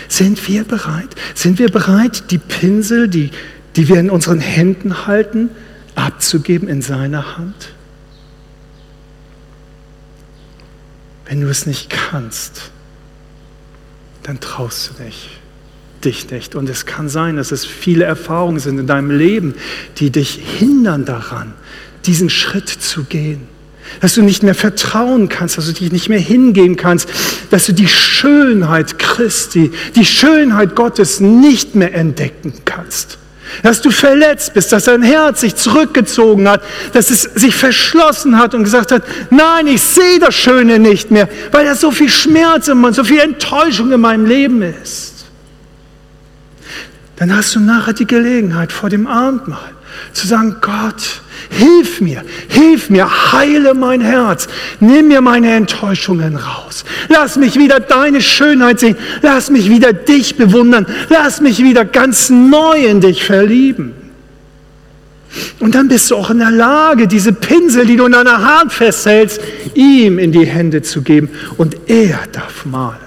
Sind 0.08 0.48
wir 0.48 0.64
bereit? 0.64 1.10
Sind 1.34 1.60
wir 1.60 1.70
bereit, 1.70 2.32
die 2.32 2.38
Pinsel, 2.38 3.08
die, 3.08 3.32
die 3.76 3.88
wir 3.88 4.00
in 4.00 4.10
unseren 4.10 4.40
Händen 4.40 5.08
halten, 5.08 5.50
abzugeben 5.96 6.68
in 6.68 6.82
seiner 6.82 7.38
Hand? 7.38 7.73
Wenn 11.26 11.42
du 11.42 11.50
es 11.50 11.66
nicht 11.66 11.90
kannst, 11.90 12.72
dann 14.24 14.40
traust 14.40 14.90
du 14.90 15.04
dich, 15.04 15.30
dich 16.04 16.30
nicht. 16.32 16.56
Und 16.56 16.70
es 16.70 16.86
kann 16.86 17.10
sein, 17.10 17.38
dass 17.38 17.52
es 17.52 17.66
viele 17.66 18.06
Erfahrungen 18.06 18.60
sind 18.60 18.80
in 18.80 18.88
deinem 18.88 19.12
Leben, 19.12 19.56
die 19.98 20.10
dich 20.10 20.40
hindern 20.60 21.06
daran, 21.06 21.54
diesen 22.06 22.30
Schritt 22.30 22.70
zu 22.70 23.04
gehen. 23.06 23.48
Dass 24.00 24.16
du 24.16 24.22
nicht 24.22 24.44
mehr 24.44 24.56
vertrauen 24.56 25.28
kannst, 25.28 25.58
dass 25.58 25.66
du 25.66 25.74
dich 25.74 25.92
nicht 25.92 26.08
mehr 26.08 26.20
hingehen 26.20 26.78
kannst, 26.78 27.10
dass 27.52 27.66
du 27.66 27.74
die 27.74 27.88
Schönheit 27.88 28.98
Christi, 28.98 29.72
die 29.96 30.06
Schönheit 30.06 30.76
Gottes 30.76 31.20
nicht 31.20 31.76
mehr 31.76 31.94
entdecken 31.94 32.54
kannst 32.64 33.18
dass 33.62 33.82
du 33.82 33.92
verletzt 33.92 34.54
bist, 34.54 34.72
dass 34.72 34.86
dein 34.86 35.04
Herz 35.04 35.42
sich 35.42 35.56
zurückgezogen 35.56 36.50
hat, 36.50 36.62
dass 36.94 37.10
es 37.10 37.22
sich 37.22 37.56
verschlossen 37.56 38.40
hat 38.40 38.56
und 38.56 38.64
gesagt 38.64 38.92
hat, 38.92 39.04
nein, 39.30 39.68
ich 39.68 39.82
sehe 39.82 40.20
das 40.20 40.36
Schöne 40.36 40.80
nicht 40.80 41.12
mehr, 41.12 41.30
weil 41.52 41.66
da 41.66 41.76
so 41.76 41.92
viel 41.92 42.10
Schmerz 42.10 42.68
und 42.68 42.94
so 42.94 43.04
viel 43.04 43.20
Enttäuschung 43.20 43.92
in 43.92 44.02
meinem 44.02 44.26
Leben 44.26 44.62
ist. 44.62 45.26
Dann 47.18 47.36
hast 47.36 47.56
du 47.56 47.60
nachher 47.60 47.94
die 47.94 48.08
Gelegenheit 48.08 48.72
vor 48.72 48.90
dem 48.90 49.08
Abendmahl 49.08 49.72
zu 50.14 50.28
sagen, 50.28 50.58
Gott, 50.62 51.22
Hilf 51.50 52.02
mir, 52.02 52.24
hilf 52.48 52.90
mir, 52.90 53.32
heile 53.32 53.74
mein 53.74 54.02
Herz. 54.02 54.48
Nimm 54.80 55.10
mir 55.10 55.22
meine 55.22 55.54
Enttäuschungen 55.54 56.36
raus. 56.36 56.84
Lass 57.10 57.36
mich 57.36 57.60
wieder 57.60 57.80
deine 57.80 58.22
Schönheit 58.22 58.80
sehen. 58.80 58.98
Lass 59.22 59.52
mich 59.52 59.70
wieder 59.70 59.94
dich 59.94 60.36
bewundern. 60.36 60.88
Lass 61.10 61.42
mich 61.42 61.64
wieder 61.64 61.86
ganz 61.86 62.30
neu 62.30 62.86
in 62.86 63.02
dich 63.02 63.24
verlieben. 63.24 63.94
Und 65.60 65.76
dann 65.76 65.88
bist 65.88 66.10
du 66.12 66.16
auch 66.16 66.30
in 66.30 66.40
der 66.40 66.52
Lage, 66.52 67.08
diese 67.08 67.34
Pinsel, 67.34 67.86
die 67.86 67.98
du 67.98 68.06
in 68.06 68.12
deiner 68.12 68.60
Hand 68.60 68.72
festhältst, 68.72 69.42
ihm 69.74 70.20
in 70.20 70.32
die 70.32 70.46
Hände 70.46 70.82
zu 70.82 71.02
geben. 71.02 71.30
Und 71.58 71.76
er 71.88 72.20
darf 72.32 72.66
malen. 72.66 72.98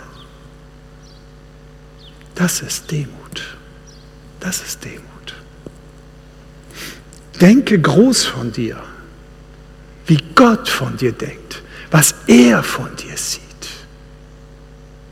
Das 2.35 2.61
ist 2.61 2.91
Demut. 2.91 3.09
Das 4.41 4.61
ist 4.61 4.85
Demut. 4.85 5.06
Denke 7.41 7.79
groß 7.79 8.25
von 8.25 8.53
dir, 8.53 8.83
wie 10.07 10.19
Gott 10.35 10.69
von 10.69 10.97
dir 10.97 11.13
denkt, 11.13 11.63
was 11.91 12.15
er 12.27 12.63
von 12.63 12.95
dir 12.97 13.17
sieht. 13.17 13.43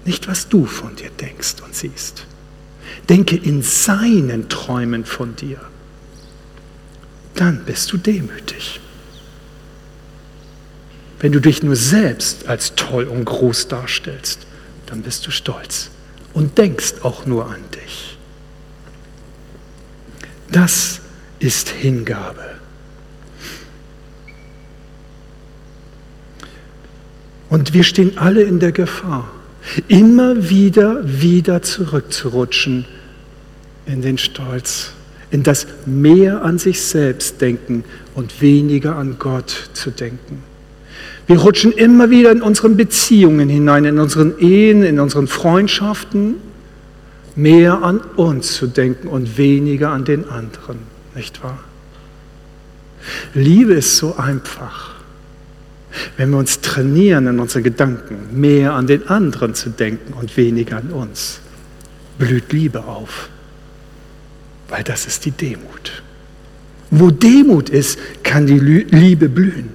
Nicht, 0.04 0.28
was 0.28 0.48
du 0.48 0.66
von 0.66 0.96
dir 0.96 1.10
denkst 1.10 1.56
und 1.64 1.74
siehst. 1.74 2.26
Denke 3.08 3.36
in 3.36 3.62
seinen 3.62 4.48
Träumen 4.48 5.04
von 5.04 5.36
dir. 5.36 5.60
Dann 7.34 7.64
bist 7.64 7.92
du 7.92 7.96
demütig. 7.96 8.80
Wenn 11.20 11.32
du 11.32 11.40
dich 11.40 11.62
nur 11.62 11.76
selbst 11.76 12.48
als 12.48 12.74
toll 12.74 13.04
und 13.04 13.24
groß 13.24 13.68
darstellst, 13.68 14.46
dann 14.86 15.02
bist 15.02 15.26
du 15.26 15.30
stolz 15.30 15.90
und 16.34 16.58
denkst 16.58 16.94
auch 17.02 17.24
nur 17.26 17.46
an 17.46 17.64
dich. 17.74 18.18
Das 20.50 21.00
ist 21.38 21.68
Hingabe. 21.68 22.54
Und 27.50 27.72
wir 27.72 27.84
stehen 27.84 28.18
alle 28.18 28.42
in 28.42 28.58
der 28.58 28.72
Gefahr, 28.72 29.30
immer 29.88 30.48
wieder, 30.48 31.02
wieder 31.04 31.62
zurückzurutschen 31.62 32.84
in 33.86 34.02
den 34.02 34.18
Stolz, 34.18 34.90
in 35.30 35.42
das 35.42 35.66
mehr 35.86 36.42
an 36.42 36.58
sich 36.58 36.80
selbst 36.80 37.40
denken 37.40 37.84
und 38.14 38.40
weniger 38.40 38.96
an 38.96 39.16
Gott 39.18 39.70
zu 39.72 39.90
denken. 39.90 40.42
Wir 41.26 41.38
rutschen 41.38 41.72
immer 41.72 42.10
wieder 42.10 42.32
in 42.32 42.42
unseren 42.42 42.76
Beziehungen 42.76 43.48
hinein, 43.48 43.84
in 43.84 43.98
unseren 43.98 44.38
Ehen, 44.38 44.82
in 44.82 45.00
unseren 45.00 45.26
Freundschaften, 45.26 46.36
mehr 47.36 47.82
an 47.82 48.00
uns 48.16 48.54
zu 48.54 48.66
denken 48.66 49.08
und 49.08 49.38
weniger 49.38 49.90
an 49.90 50.04
den 50.04 50.28
anderen 50.28 50.93
nicht 51.14 51.42
wahr? 51.42 51.58
Liebe 53.34 53.74
ist 53.74 53.96
so 53.96 54.16
einfach. 54.16 54.94
Wenn 56.16 56.30
wir 56.30 56.38
uns 56.38 56.60
trainieren 56.60 57.26
in 57.26 57.38
unseren 57.38 57.62
Gedanken, 57.62 58.40
mehr 58.40 58.72
an 58.72 58.86
den 58.86 59.06
anderen 59.08 59.54
zu 59.54 59.70
denken 59.70 60.12
und 60.14 60.36
weniger 60.36 60.78
an 60.78 60.90
uns, 60.90 61.40
blüht 62.18 62.52
Liebe 62.52 62.84
auf. 62.84 63.28
Weil 64.68 64.82
das 64.82 65.06
ist 65.06 65.24
die 65.24 65.30
Demut. 65.30 66.02
Wo 66.90 67.10
Demut 67.10 67.68
ist, 67.68 67.98
kann 68.22 68.46
die 68.46 68.58
Liebe 68.58 69.28
blühen. 69.28 69.70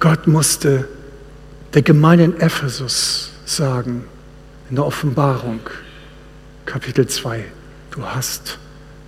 Gott 0.00 0.26
musste 0.26 0.88
der 1.74 1.82
Gemeinde 1.82 2.24
in 2.24 2.40
Ephesus 2.40 3.30
sagen, 3.44 4.04
in 4.70 4.76
der 4.76 4.86
Offenbarung, 4.86 5.60
Kapitel 6.66 7.06
2, 7.06 7.44
du 7.98 8.06
hast 8.06 8.58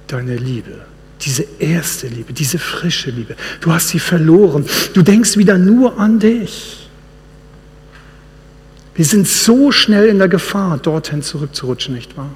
deine 0.09 0.37
Liebe, 0.37 0.73
diese 1.21 1.47
erste 1.61 2.09
Liebe, 2.09 2.33
diese 2.33 2.59
frische 2.59 3.11
Liebe. 3.11 3.37
Du 3.61 3.73
hast 3.73 3.89
sie 3.89 4.01
verloren. 4.01 4.67
Du 4.95 5.03
denkst 5.03 5.37
wieder 5.37 5.59
nur 5.59 5.99
an 5.99 6.19
dich. 6.19 6.89
Wir 8.97 9.05
sind 9.05 9.29
so 9.29 9.71
schnell 9.71 10.09
in 10.09 10.19
der 10.19 10.29
Gefahr, 10.29 10.79
dorthin 10.79 11.23
zurückzurutschen, 11.23 11.95
nicht 11.95 12.17
wahr? 12.17 12.31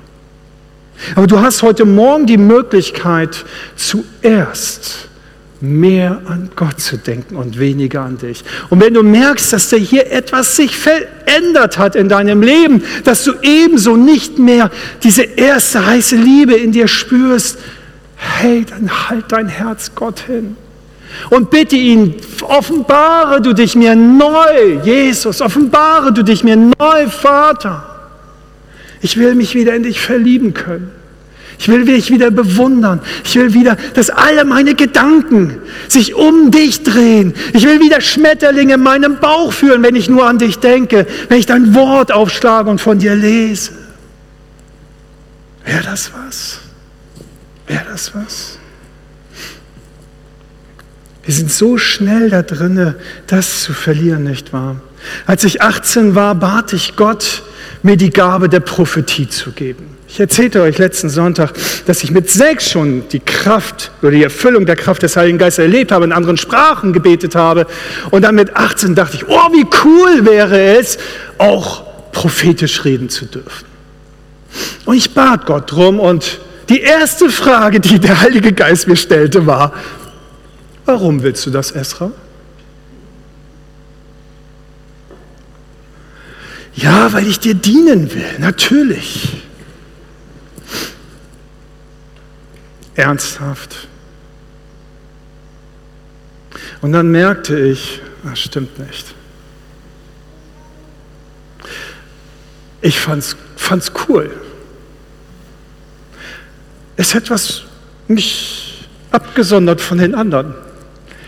Aber 1.16 1.26
du 1.26 1.40
hast 1.40 1.62
heute 1.62 1.84
Morgen 1.84 2.26
die 2.26 2.36
Möglichkeit, 2.36 3.44
zuerst 3.74 5.08
mehr 5.64 6.22
an 6.26 6.50
Gott 6.54 6.80
zu 6.80 6.96
denken 6.96 7.36
und 7.36 7.58
weniger 7.58 8.02
an 8.02 8.18
dich. 8.18 8.44
Und 8.70 8.80
wenn 8.80 8.94
du 8.94 9.02
merkst, 9.02 9.52
dass 9.52 9.70
da 9.70 9.76
hier 9.76 10.10
etwas 10.12 10.56
sich 10.56 10.76
verändert 10.76 11.78
hat 11.78 11.96
in 11.96 12.08
deinem 12.08 12.42
Leben, 12.42 12.82
dass 13.04 13.24
du 13.24 13.32
ebenso 13.42 13.96
nicht 13.96 14.38
mehr 14.38 14.70
diese 15.02 15.22
erste 15.22 15.84
heiße 15.84 16.16
Liebe 16.16 16.54
in 16.54 16.72
dir 16.72 16.88
spürst, 16.88 17.58
hey, 18.16 18.64
dann 18.64 19.08
halt 19.08 19.26
dein 19.30 19.48
Herz 19.48 19.92
Gott 19.94 20.20
hin. 20.20 20.56
Und 21.30 21.50
bitte 21.50 21.76
ihn, 21.76 22.14
offenbare 22.42 23.40
du 23.40 23.52
dich 23.52 23.76
mir 23.76 23.94
neu, 23.94 24.80
Jesus, 24.84 25.40
offenbare 25.40 26.12
du 26.12 26.22
dich 26.22 26.42
mir 26.44 26.56
neu, 26.56 27.08
Vater. 27.08 27.84
Ich 29.00 29.16
will 29.16 29.34
mich 29.34 29.54
wieder 29.54 29.74
in 29.74 29.82
dich 29.82 30.00
verlieben 30.00 30.54
können. 30.54 30.90
Ich 31.64 31.68
will 31.70 31.86
dich 31.86 32.10
wieder 32.10 32.30
bewundern. 32.30 33.00
Ich 33.24 33.36
will 33.36 33.54
wieder, 33.54 33.78
dass 33.94 34.10
alle 34.10 34.44
meine 34.44 34.74
Gedanken 34.74 35.62
sich 35.88 36.14
um 36.14 36.50
dich 36.50 36.82
drehen. 36.82 37.32
Ich 37.54 37.64
will 37.64 37.80
wieder 37.80 38.02
Schmetterlinge 38.02 38.74
in 38.74 38.82
meinem 38.82 39.18
Bauch 39.18 39.50
führen, 39.50 39.82
wenn 39.82 39.96
ich 39.96 40.10
nur 40.10 40.26
an 40.26 40.36
dich 40.36 40.58
denke, 40.58 41.06
wenn 41.30 41.38
ich 41.38 41.46
dein 41.46 41.74
Wort 41.74 42.12
aufschlage 42.12 42.68
und 42.68 42.82
von 42.82 42.98
dir 42.98 43.14
lese. 43.14 43.70
Wäre 45.64 45.84
das 45.84 46.10
was? 46.12 46.58
Wäre 47.66 47.86
das 47.90 48.14
was? 48.14 48.58
Wir 51.22 51.32
sind 51.32 51.50
so 51.50 51.78
schnell 51.78 52.28
da 52.28 52.42
drinne, 52.42 52.96
das 53.26 53.62
zu 53.62 53.72
verlieren, 53.72 54.24
nicht 54.24 54.52
wahr? 54.52 54.82
Als 55.24 55.44
ich 55.44 55.62
18 55.62 56.14
war, 56.14 56.34
bat 56.34 56.74
ich 56.74 56.94
Gott, 56.96 57.42
mir 57.82 57.96
die 57.96 58.10
Gabe 58.10 58.50
der 58.50 58.60
Prophetie 58.60 59.30
zu 59.30 59.52
geben. 59.52 59.93
Ich 60.14 60.20
erzählte 60.20 60.62
euch 60.62 60.78
letzten 60.78 61.10
Sonntag, 61.10 61.54
dass 61.86 62.04
ich 62.04 62.12
mit 62.12 62.30
sechs 62.30 62.70
schon 62.70 63.08
die 63.08 63.18
Kraft 63.18 63.90
oder 64.00 64.12
die 64.12 64.22
Erfüllung 64.22 64.64
der 64.64 64.76
Kraft 64.76 65.02
des 65.02 65.16
Heiligen 65.16 65.38
Geistes 65.38 65.64
erlebt 65.64 65.90
habe, 65.90 66.04
in 66.04 66.12
anderen 66.12 66.36
Sprachen 66.36 66.92
gebetet 66.92 67.34
habe. 67.34 67.66
Und 68.12 68.22
dann 68.22 68.36
mit 68.36 68.54
18 68.54 68.94
dachte 68.94 69.16
ich, 69.16 69.26
oh, 69.26 69.50
wie 69.50 69.66
cool 69.82 70.24
wäre 70.24 70.76
es, 70.78 70.98
auch 71.38 71.82
prophetisch 72.12 72.84
reden 72.84 73.08
zu 73.08 73.24
dürfen. 73.24 73.66
Und 74.84 74.94
ich 74.94 75.14
bat 75.14 75.46
Gott 75.46 75.72
drum 75.72 75.98
und 75.98 76.38
die 76.68 76.78
erste 76.78 77.28
Frage, 77.28 77.80
die 77.80 77.98
der 77.98 78.20
Heilige 78.20 78.52
Geist 78.52 78.86
mir 78.86 78.94
stellte, 78.94 79.48
war, 79.48 79.72
warum 80.84 81.24
willst 81.24 81.44
du 81.44 81.50
das, 81.50 81.72
Esra? 81.72 82.12
Ja, 86.76 87.12
weil 87.12 87.26
ich 87.26 87.40
dir 87.40 87.54
dienen 87.54 88.14
will, 88.14 88.38
natürlich. 88.38 89.43
Ernsthaft. 92.94 93.88
Und 96.80 96.92
dann 96.92 97.10
merkte 97.10 97.58
ich, 97.58 98.00
das 98.22 98.40
stimmt 98.40 98.78
nicht. 98.78 99.14
Ich 102.80 103.00
fand's, 103.00 103.36
fand's 103.56 103.92
cool. 104.08 104.30
Es 106.96 107.14
hätte 107.14 107.30
was 107.30 107.62
mich 108.06 108.86
abgesondert 109.10 109.80
von 109.80 109.98
den 109.98 110.14
anderen, 110.14 110.54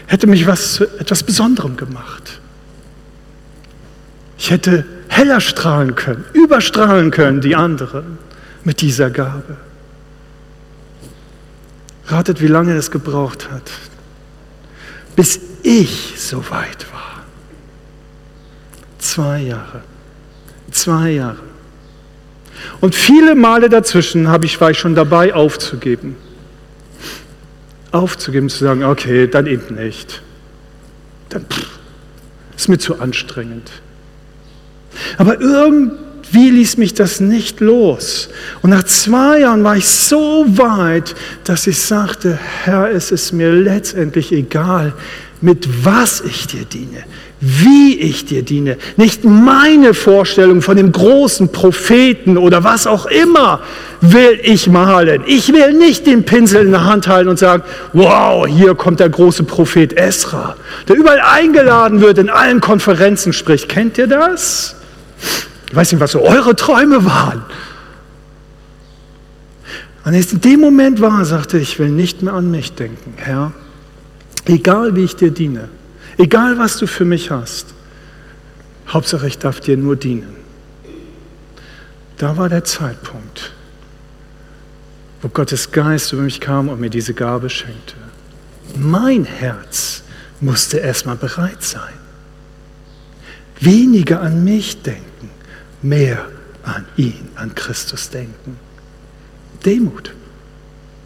hätte 0.06 0.26
mich 0.26 0.46
was 0.46 0.74
zu 0.74 0.84
etwas 0.98 1.22
Besonderem 1.22 1.76
gemacht. 1.76 2.40
Ich 4.38 4.50
hätte 4.50 4.84
heller 5.08 5.40
strahlen 5.40 5.94
können, 5.94 6.24
überstrahlen 6.34 7.10
können 7.10 7.40
die 7.40 7.56
anderen 7.56 8.18
mit 8.64 8.80
dieser 8.80 9.10
Gabe. 9.10 9.56
Ratet, 12.08 12.40
wie 12.40 12.46
lange 12.46 12.74
es 12.74 12.90
gebraucht 12.90 13.50
hat, 13.50 13.70
bis 15.16 15.40
ich 15.62 16.14
so 16.16 16.38
weit 16.50 16.86
war. 16.92 17.24
Zwei 18.98 19.40
Jahre. 19.42 19.82
Zwei 20.70 21.10
Jahre. 21.10 21.38
Und 22.80 22.94
viele 22.94 23.34
Male 23.34 23.68
dazwischen 23.68 24.28
habe 24.28 24.46
ich, 24.46 24.60
war 24.60 24.70
ich 24.70 24.78
schon 24.78 24.94
dabei, 24.94 25.34
aufzugeben. 25.34 26.16
Aufzugeben, 27.92 28.48
zu 28.48 28.58
sagen, 28.58 28.84
okay, 28.84 29.26
dann 29.26 29.46
eben 29.46 29.74
nicht. 29.74 30.22
Dann 31.28 31.46
pff, 31.46 31.66
ist 32.56 32.68
mir 32.68 32.78
zu 32.78 33.00
anstrengend. 33.00 33.70
Aber 35.18 35.40
irgendwie 36.32 36.50
ließ 36.50 36.76
mich 36.76 36.94
das 36.94 37.20
nicht 37.20 37.60
los. 37.60 38.28
Und 38.62 38.70
nach 38.70 38.84
zwei 38.84 39.40
Jahren 39.40 39.64
war 39.64 39.76
ich 39.76 39.88
so 39.88 40.44
weit, 40.48 41.14
dass 41.44 41.66
ich 41.66 41.78
sagte, 41.78 42.38
Herr, 42.64 42.90
es 42.90 43.10
ist 43.10 43.32
mir 43.32 43.52
letztendlich 43.52 44.32
egal, 44.32 44.92
mit 45.40 45.84
was 45.84 46.22
ich 46.22 46.46
dir 46.46 46.64
diene, 46.64 47.04
wie 47.40 47.98
ich 47.98 48.24
dir 48.24 48.42
diene. 48.42 48.78
Nicht 48.96 49.24
meine 49.24 49.92
Vorstellung 49.94 50.62
von 50.62 50.76
dem 50.76 50.92
großen 50.92 51.52
Propheten 51.52 52.38
oder 52.38 52.64
was 52.64 52.86
auch 52.86 53.06
immer 53.06 53.60
will 54.00 54.40
ich 54.42 54.66
malen. 54.66 55.22
Ich 55.26 55.52
will 55.52 55.74
nicht 55.74 56.06
den 56.06 56.24
Pinsel 56.24 56.64
in 56.64 56.72
der 56.72 56.84
Hand 56.84 57.06
halten 57.06 57.28
und 57.28 57.38
sagen, 57.38 57.62
wow, 57.92 58.46
hier 58.46 58.74
kommt 58.74 59.00
der 59.00 59.10
große 59.10 59.44
Prophet 59.44 59.92
Esra, 59.92 60.56
der 60.88 60.96
überall 60.96 61.20
eingeladen 61.20 62.00
wird, 62.00 62.18
in 62.18 62.30
allen 62.30 62.60
Konferenzen 62.60 63.32
spricht. 63.32 63.68
Kennt 63.68 63.98
ihr 63.98 64.06
das? 64.06 64.76
Ich 65.68 65.74
weiß 65.76 65.92
nicht, 65.92 66.00
was 66.00 66.12
so 66.12 66.22
eure 66.22 66.54
Träume 66.54 67.04
waren. 67.04 67.44
Und 70.04 70.14
in 70.14 70.40
dem 70.40 70.60
Moment 70.60 71.00
war, 71.00 71.24
sagte 71.24 71.58
ich, 71.58 71.78
will 71.78 71.90
nicht 71.90 72.22
mehr 72.22 72.34
an 72.34 72.50
mich 72.50 72.72
denken, 72.74 73.14
Herr. 73.16 73.52
Egal 74.44 74.94
wie 74.94 75.02
ich 75.02 75.16
dir 75.16 75.32
diene, 75.32 75.68
egal 76.16 76.58
was 76.58 76.78
du 76.78 76.86
für 76.86 77.04
mich 77.04 77.32
hast, 77.32 77.74
Hauptsache 78.86 79.26
ich 79.26 79.38
darf 79.38 79.58
dir 79.58 79.76
nur 79.76 79.96
dienen. 79.96 80.36
Da 82.18 82.36
war 82.36 82.48
der 82.48 82.62
Zeitpunkt, 82.62 83.52
wo 85.20 85.28
Gottes 85.28 85.72
Geist 85.72 86.12
über 86.12 86.22
mich 86.22 86.40
kam 86.40 86.68
und 86.68 86.80
mir 86.80 86.90
diese 86.90 87.12
Gabe 87.12 87.50
schenkte. 87.50 87.96
Mein 88.76 89.24
Herz 89.24 90.04
musste 90.40 90.78
erstmal 90.78 91.16
bereit 91.16 91.64
sein 91.64 92.06
weniger 93.60 94.20
an 94.20 94.44
mich 94.44 94.82
denken, 94.82 95.02
mehr 95.82 96.26
an 96.62 96.86
ihn, 96.96 97.28
an 97.36 97.54
Christus 97.54 98.10
denken. 98.10 98.58
Demut. 99.64 100.12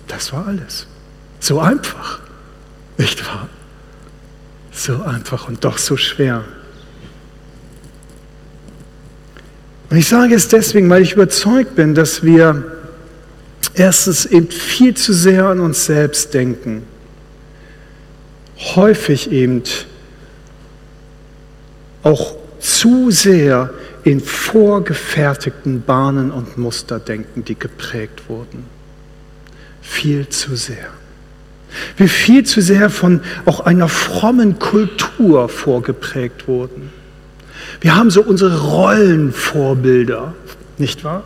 Das 0.09 0.33
war 0.33 0.49
alles. 0.49 0.87
So 1.39 1.61
einfach, 1.61 2.21
nicht 2.99 3.27
wahr? 3.27 3.49
So 4.73 5.03
einfach 5.03 5.49
und 5.49 5.65
doch 5.65 5.79
so 5.79 5.97
schwer. 5.97 6.45
Und 9.91 9.97
ich 9.97 10.09
sage 10.09 10.35
es 10.35 10.49
deswegen, 10.49 10.89
weil 10.89 11.03
ich 11.03 11.15
überzeugt 11.15 11.75
bin, 11.75 11.95
dass 11.95 12.23
wir 12.23 12.65
erstens 13.75 14.25
eben 14.27 14.51
viel 14.51 14.95
zu 14.95 15.13
sehr 15.13 15.47
an 15.47 15.61
uns 15.61 15.87
selbst 15.87 16.33
denken, 16.33 16.85
häufig 18.77 19.31
eben 19.33 19.63
auch 22.03 22.37
zu 22.61 23.11
sehr 23.11 23.71
in 24.05 24.21
vorgefertigten 24.21 25.83
Bahnen 25.83 26.31
und 26.31 26.59
Muster 26.59 26.99
denken, 26.99 27.45
die 27.45 27.59
geprägt 27.59 28.23
wurden. 28.29 28.65
Viel 29.83 30.29
zu 30.29 30.57
sehr. 30.57 30.89
Wir 31.97 32.09
viel 32.09 32.45
zu 32.45 32.61
sehr 32.61 32.91
von 32.91 33.21
auch 33.45 33.61
einer 33.61 33.89
frommen 33.89 34.59
Kultur 34.59 35.49
vorgeprägt 35.49 36.49
wurden. 36.49 36.91
Wir 37.81 37.95
haben 37.95 38.11
so 38.11 38.23
unsere 38.23 38.61
Rollenvorbilder, 38.61 40.35
nicht 40.79 41.05
wahr? 41.05 41.23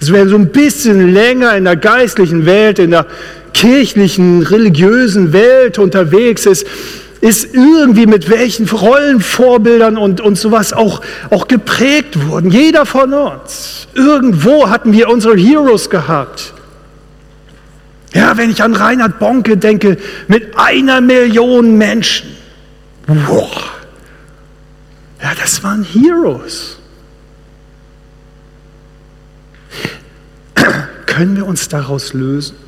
Also 0.00 0.12
wer 0.12 0.28
so 0.28 0.36
ein 0.36 0.50
bisschen 0.50 1.12
länger 1.12 1.56
in 1.56 1.64
der 1.64 1.76
geistlichen 1.76 2.46
Welt, 2.46 2.78
in 2.78 2.92
der 2.92 3.06
kirchlichen, 3.52 4.42
religiösen 4.42 5.32
Welt 5.32 5.78
unterwegs 5.78 6.46
ist, 6.46 6.66
ist 7.20 7.54
irgendwie 7.54 8.06
mit 8.06 8.30
welchen 8.30 8.68
Rollenvorbildern 8.68 9.96
und, 9.96 10.20
und 10.20 10.38
sowas 10.38 10.72
auch, 10.72 11.00
auch 11.30 11.48
geprägt 11.48 12.28
worden. 12.28 12.50
Jeder 12.50 12.86
von 12.86 13.12
uns. 13.12 13.88
Irgendwo 13.94 14.68
hatten 14.70 14.92
wir 14.92 15.08
unsere 15.08 15.36
Heroes 15.36 15.90
gehabt. 15.90 16.52
Ja, 18.14 18.36
wenn 18.36 18.50
ich 18.50 18.62
an 18.62 18.74
Reinhard 18.74 19.18
Bonke 19.18 19.56
denke, 19.56 19.98
mit 20.28 20.56
einer 20.56 21.00
Million 21.00 21.76
Menschen. 21.76 22.36
Boah. 23.06 23.50
Ja, 25.20 25.32
das 25.38 25.62
waren 25.62 25.82
Heroes. 25.82 26.78
Können 31.06 31.36
wir 31.36 31.46
uns 31.46 31.68
daraus 31.68 32.12
lösen? 32.12 32.67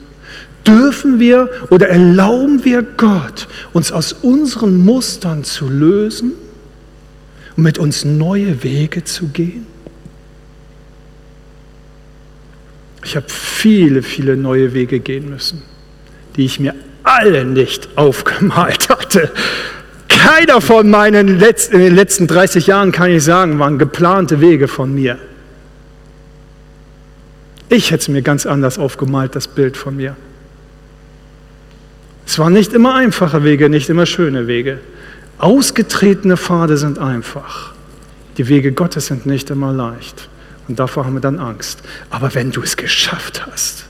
Dürfen 0.66 1.18
wir 1.18 1.48
oder 1.70 1.88
erlauben 1.88 2.64
wir 2.64 2.82
Gott, 2.82 3.48
uns 3.72 3.92
aus 3.92 4.12
unseren 4.12 4.76
Mustern 4.76 5.44
zu 5.44 5.68
lösen 5.68 6.32
und 7.56 7.62
mit 7.62 7.78
uns 7.78 8.04
neue 8.04 8.62
Wege 8.62 9.04
zu 9.04 9.28
gehen? 9.28 9.66
Ich 13.02 13.16
habe 13.16 13.26
viele, 13.28 14.02
viele 14.02 14.36
neue 14.36 14.74
Wege 14.74 15.00
gehen 15.00 15.30
müssen, 15.30 15.62
die 16.36 16.44
ich 16.44 16.60
mir 16.60 16.74
alle 17.02 17.44
nicht 17.44 17.96
aufgemalt 17.96 18.88
hatte. 18.90 19.32
Keiner 20.08 20.60
von 20.60 20.90
meinen 20.90 21.38
letzten, 21.38 21.76
in 21.76 21.80
den 21.80 21.94
letzten 21.94 22.26
30 22.26 22.66
Jahren, 22.66 22.92
kann 22.92 23.10
ich 23.10 23.24
sagen, 23.24 23.58
waren 23.58 23.78
geplante 23.78 24.40
Wege 24.40 24.68
von 24.68 24.94
mir. 24.94 25.18
Ich 27.70 27.90
hätte 27.90 28.02
es 28.02 28.08
mir 28.08 28.20
ganz 28.20 28.46
anders 28.46 28.78
aufgemalt, 28.78 29.34
das 29.34 29.48
Bild 29.48 29.76
von 29.76 29.96
mir. 29.96 30.16
Es 32.30 32.38
waren 32.38 32.52
nicht 32.52 32.72
immer 32.74 32.94
einfache 32.94 33.42
Wege, 33.42 33.68
nicht 33.68 33.88
immer 33.88 34.06
schöne 34.06 34.46
Wege. 34.46 34.78
Ausgetretene 35.38 36.36
Pfade 36.36 36.76
sind 36.76 37.00
einfach. 37.00 37.74
Die 38.36 38.46
Wege 38.46 38.70
Gottes 38.70 39.06
sind 39.06 39.26
nicht 39.26 39.50
immer 39.50 39.72
leicht. 39.72 40.28
Und 40.68 40.78
davor 40.78 41.06
haben 41.06 41.14
wir 41.14 41.20
dann 41.20 41.40
Angst. 41.40 41.82
Aber 42.08 42.32
wenn 42.36 42.52
du 42.52 42.62
es 42.62 42.76
geschafft 42.76 43.44
hast, 43.44 43.86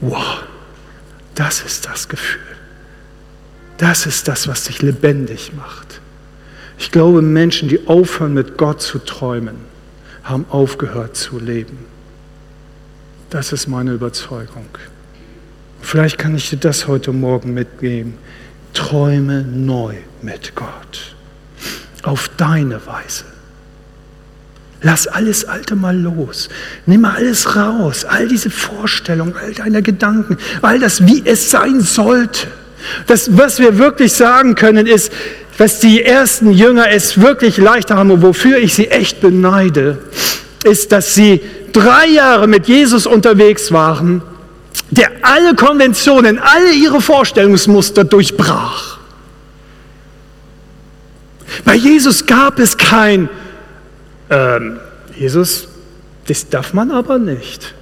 wow, 0.00 0.42
das 1.34 1.62
ist 1.62 1.86
das 1.86 2.10
Gefühl. 2.10 2.42
Das 3.78 4.04
ist 4.04 4.28
das, 4.28 4.46
was 4.46 4.64
dich 4.64 4.82
lebendig 4.82 5.52
macht. 5.56 6.02
Ich 6.76 6.90
glaube, 6.90 7.22
Menschen, 7.22 7.70
die 7.70 7.86
aufhören, 7.86 8.34
mit 8.34 8.58
Gott 8.58 8.82
zu 8.82 8.98
träumen, 8.98 9.56
haben 10.22 10.44
aufgehört 10.50 11.16
zu 11.16 11.38
leben. 11.38 11.78
Das 13.30 13.54
ist 13.54 13.68
meine 13.68 13.92
Überzeugung. 13.92 14.66
Vielleicht 15.80 16.18
kann 16.18 16.34
ich 16.34 16.50
dir 16.50 16.56
das 16.56 16.86
heute 16.86 17.12
Morgen 17.12 17.54
mitgeben. 17.54 18.14
Träume 18.74 19.42
neu 19.42 19.94
mit 20.22 20.54
Gott. 20.54 21.14
Auf 22.02 22.30
deine 22.36 22.84
Weise. 22.86 23.24
Lass 24.82 25.06
alles 25.06 25.44
Alte 25.46 25.74
mal 25.74 25.96
los. 25.96 26.48
Nimm 26.84 27.00
mal 27.02 27.16
alles 27.16 27.56
raus. 27.56 28.04
All 28.04 28.28
diese 28.28 28.50
Vorstellungen, 28.50 29.34
all 29.36 29.52
deine 29.52 29.82
Gedanken, 29.82 30.36
all 30.62 30.78
das, 30.78 31.06
wie 31.06 31.22
es 31.24 31.50
sein 31.50 31.80
sollte. 31.80 32.48
Das, 33.06 33.36
was 33.36 33.58
wir 33.58 33.78
wirklich 33.78 34.12
sagen 34.12 34.54
können, 34.54 34.86
ist, 34.86 35.12
was 35.58 35.80
die 35.80 36.02
ersten 36.02 36.52
Jünger 36.52 36.90
es 36.90 37.20
wirklich 37.20 37.56
leichter 37.56 37.96
haben 37.96 38.10
und 38.10 38.22
wofür 38.22 38.58
ich 38.58 38.74
sie 38.74 38.88
echt 38.88 39.20
beneide, 39.20 39.98
ist, 40.64 40.92
dass 40.92 41.14
sie 41.14 41.40
drei 41.72 42.06
Jahre 42.08 42.46
mit 42.46 42.68
Jesus 42.68 43.06
unterwegs 43.06 43.72
waren 43.72 44.22
der 44.90 45.10
alle 45.22 45.54
Konventionen, 45.54 46.38
alle 46.38 46.72
ihre 46.72 47.00
Vorstellungsmuster 47.00 48.04
durchbrach. 48.04 48.98
Bei 51.64 51.74
Jesus 51.74 52.26
gab 52.26 52.58
es 52.58 52.76
kein, 52.76 53.28
ähm, 54.30 54.78
Jesus, 55.16 55.68
das 56.26 56.48
darf 56.48 56.72
man 56.72 56.90
aber 56.90 57.18
nicht. 57.18 57.74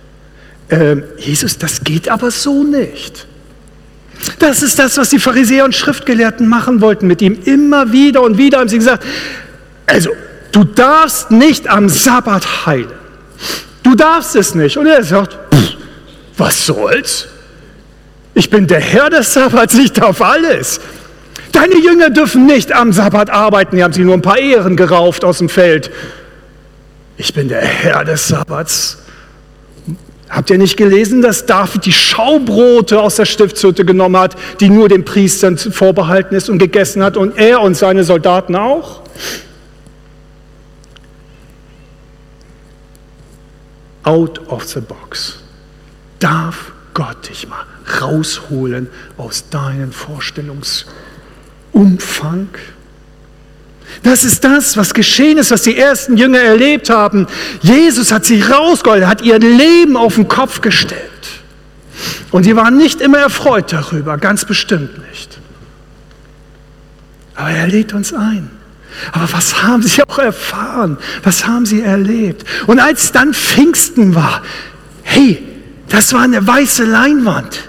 Ähm, 0.70 1.02
Jesus, 1.18 1.58
das 1.58 1.82
geht 1.82 2.08
aber 2.08 2.30
so 2.30 2.62
nicht. 2.62 3.26
Das 4.38 4.62
ist 4.62 4.78
das, 4.78 4.96
was 4.96 5.10
die 5.10 5.18
Pharisäer 5.18 5.64
und 5.64 5.74
Schriftgelehrten 5.74 6.46
machen 6.46 6.80
wollten 6.80 7.06
mit 7.06 7.20
ihm. 7.20 7.38
Immer 7.44 7.92
wieder 7.92 8.22
und 8.22 8.38
wieder 8.38 8.58
haben 8.58 8.68
sie 8.68 8.78
gesagt, 8.78 9.04
also 9.86 10.10
du 10.52 10.64
darfst 10.64 11.30
nicht 11.30 11.68
am 11.68 11.88
Sabbat 11.88 12.66
heilen. 12.66 12.92
Du 13.82 13.94
darfst 13.94 14.34
es 14.36 14.54
nicht. 14.54 14.78
Und 14.78 14.86
er 14.86 15.02
sagt, 15.04 15.36
was 16.36 16.66
soll's? 16.66 17.28
Ich 18.34 18.50
bin 18.50 18.66
der 18.66 18.80
Herr 18.80 19.10
des 19.10 19.32
Sabbats, 19.32 19.74
ich 19.74 19.92
darf 19.92 20.20
alles. 20.20 20.80
Deine 21.52 21.76
Jünger 21.76 22.10
dürfen 22.10 22.46
nicht 22.46 22.72
am 22.72 22.92
Sabbat 22.92 23.30
arbeiten, 23.30 23.76
die 23.76 23.84
haben 23.84 23.92
sich 23.92 24.04
nur 24.04 24.14
ein 24.14 24.22
paar 24.22 24.38
Ehren 24.38 24.76
gerauft 24.76 25.24
aus 25.24 25.38
dem 25.38 25.48
Feld. 25.48 25.90
Ich 27.16 27.32
bin 27.32 27.48
der 27.48 27.60
Herr 27.60 28.04
des 28.04 28.26
Sabbats. 28.26 28.98
Habt 30.28 30.50
ihr 30.50 30.58
nicht 30.58 30.76
gelesen, 30.76 31.22
dass 31.22 31.46
David 31.46 31.86
die 31.86 31.92
Schaubrote 31.92 33.00
aus 33.00 33.16
der 33.16 33.24
Stiftshütte 33.24 33.84
genommen 33.84 34.16
hat, 34.16 34.34
die 34.58 34.68
nur 34.68 34.88
den 34.88 35.04
Priestern 35.04 35.56
vorbehalten 35.56 36.34
ist 36.34 36.50
und 36.50 36.58
gegessen 36.58 37.04
hat 37.04 37.16
und 37.16 37.38
er 37.38 37.60
und 37.60 37.76
seine 37.76 38.02
Soldaten 38.02 38.56
auch? 38.56 39.02
Out 44.02 44.40
of 44.48 44.64
the 44.64 44.80
box 44.80 45.43
darf 46.24 46.72
Gott 46.94 47.28
dich 47.28 47.46
mal 47.48 47.66
rausholen 48.00 48.88
aus 49.18 49.50
deinem 49.50 49.92
Vorstellungsumfang. 49.92 52.48
Das 54.02 54.24
ist 54.24 54.42
das, 54.42 54.78
was 54.78 54.94
geschehen 54.94 55.36
ist, 55.36 55.50
was 55.50 55.60
die 55.62 55.76
ersten 55.76 56.16
Jünger 56.16 56.38
erlebt 56.38 56.88
haben. 56.88 57.26
Jesus 57.60 58.10
hat 58.10 58.24
sie 58.24 58.40
rausgeholt, 58.40 59.06
hat 59.06 59.20
ihr 59.20 59.38
Leben 59.38 59.98
auf 59.98 60.14
den 60.14 60.26
Kopf 60.26 60.62
gestellt. 60.62 61.02
Und 62.30 62.44
sie 62.44 62.56
waren 62.56 62.78
nicht 62.78 63.02
immer 63.02 63.18
erfreut 63.18 63.70
darüber, 63.72 64.16
ganz 64.16 64.46
bestimmt 64.46 64.96
nicht. 65.10 65.38
Aber 67.34 67.50
er 67.50 67.66
lädt 67.66 67.92
uns 67.92 68.14
ein. 68.14 68.48
Aber 69.12 69.30
was 69.32 69.62
haben 69.62 69.82
sie 69.82 70.02
auch 70.02 70.18
erfahren? 70.18 70.96
Was 71.22 71.46
haben 71.46 71.66
sie 71.66 71.82
erlebt? 71.82 72.46
Und 72.66 72.78
als 72.78 73.12
dann 73.12 73.34
Pfingsten 73.34 74.14
war, 74.14 74.42
hey, 75.02 75.53
das 75.88 76.12
war 76.12 76.22
eine 76.22 76.46
weiße 76.46 76.84
Leinwand. 76.84 77.68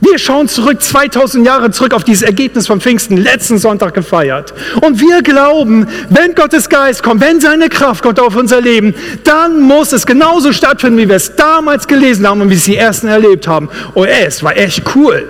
Wir 0.00 0.18
schauen 0.18 0.48
zurück, 0.48 0.82
2000 0.82 1.46
Jahre 1.46 1.70
zurück 1.70 1.94
auf 1.94 2.02
dieses 2.02 2.22
Ergebnis 2.22 2.66
vom 2.66 2.80
Pfingsten, 2.80 3.16
letzten 3.16 3.58
Sonntag 3.58 3.94
gefeiert. 3.94 4.52
Und 4.80 5.00
wir 5.00 5.22
glauben, 5.22 5.86
wenn 6.10 6.34
Gottes 6.34 6.68
Geist 6.68 7.04
kommt, 7.04 7.20
wenn 7.20 7.40
seine 7.40 7.68
Kraft 7.68 8.02
kommt 8.02 8.18
auf 8.18 8.34
unser 8.34 8.60
Leben, 8.60 8.96
dann 9.22 9.60
muss 9.60 9.92
es 9.92 10.04
genauso 10.04 10.52
stattfinden, 10.52 10.98
wie 10.98 11.08
wir 11.08 11.14
es 11.14 11.36
damals 11.36 11.86
gelesen 11.86 12.26
haben 12.26 12.40
und 12.40 12.50
wie 12.50 12.54
es 12.54 12.64
die 12.64 12.76
Ersten 12.76 13.06
erlebt 13.06 13.46
haben. 13.46 13.68
Oh, 13.94 14.04
es 14.04 14.42
war 14.42 14.56
echt 14.56 14.82
cool. 14.96 15.28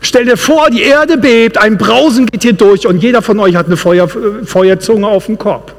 Stell 0.00 0.26
dir 0.26 0.36
vor, 0.36 0.70
die 0.70 0.82
Erde 0.82 1.18
bebt, 1.18 1.58
ein 1.58 1.76
Brausen 1.76 2.26
geht 2.26 2.44
hier 2.44 2.52
durch 2.52 2.86
und 2.86 3.02
jeder 3.02 3.20
von 3.20 3.40
euch 3.40 3.56
hat 3.56 3.66
eine 3.66 3.76
Feuer, 3.76 4.06
Feuerzunge 4.44 5.08
auf 5.08 5.26
dem 5.26 5.38
Kopf. 5.38 5.72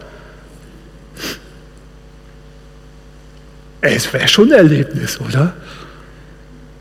Es 3.79 4.11
wäre 4.11 4.27
schon 4.27 4.51
ein 4.51 4.57
Erlebnis, 4.57 5.19
oder? 5.21 5.53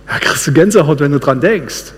Da 0.06 0.18
kriegst 0.18 0.46
du 0.46 0.52
Gänsehaut, 0.52 1.00
wenn 1.00 1.12
du 1.12 1.18
dran 1.18 1.40
denkst. 1.40 1.92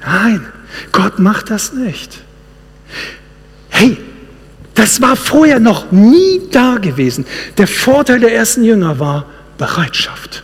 Nein, 0.00 0.46
Gott 0.92 1.18
macht 1.18 1.50
das 1.50 1.72
nicht. 1.72 2.22
Hey, 3.68 3.98
das 4.74 5.00
war 5.02 5.16
vorher 5.16 5.58
noch 5.58 5.90
nie 5.90 6.42
da 6.50 6.76
gewesen. 6.76 7.26
Der 7.58 7.66
Vorteil 7.66 8.20
der 8.20 8.34
ersten 8.34 8.62
Jünger 8.62 8.98
war 8.98 9.26
Bereitschaft, 9.58 10.42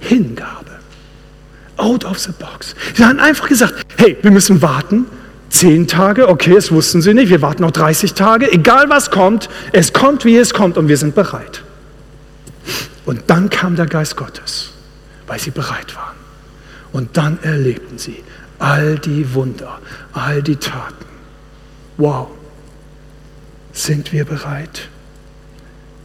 Hingabe. 0.00 0.70
Out 1.76 2.04
of 2.04 2.18
the 2.18 2.32
box. 2.32 2.74
Sie 2.94 3.04
haben 3.04 3.18
einfach 3.18 3.48
gesagt, 3.48 3.74
hey, 3.96 4.16
wir 4.22 4.30
müssen 4.30 4.62
warten. 4.62 5.06
Zehn 5.48 5.86
Tage, 5.86 6.28
okay, 6.28 6.54
das 6.54 6.72
wussten 6.72 7.02
sie 7.02 7.12
nicht. 7.12 7.28
Wir 7.28 7.42
warten 7.42 7.62
noch 7.62 7.72
30 7.72 8.14
Tage. 8.14 8.50
Egal 8.50 8.88
was 8.88 9.10
kommt, 9.10 9.50
es 9.72 9.92
kommt, 9.92 10.24
wie 10.24 10.36
es 10.36 10.54
kommt 10.54 10.78
und 10.78 10.88
wir 10.88 10.96
sind 10.96 11.14
bereit. 11.14 11.62
Und 13.04 13.22
dann 13.28 13.50
kam 13.50 13.76
der 13.76 13.86
Geist 13.86 14.16
Gottes, 14.16 14.70
weil 15.26 15.38
sie 15.38 15.50
bereit 15.50 15.94
waren. 15.96 16.16
Und 16.92 17.16
dann 17.16 17.42
erlebten 17.42 17.98
sie 17.98 18.22
all 18.58 18.98
die 18.98 19.34
Wunder, 19.34 19.80
all 20.12 20.42
die 20.42 20.56
Taten. 20.56 21.04
Wow. 21.96 22.28
Sind 23.72 24.12
wir 24.12 24.24
bereit? 24.24 24.88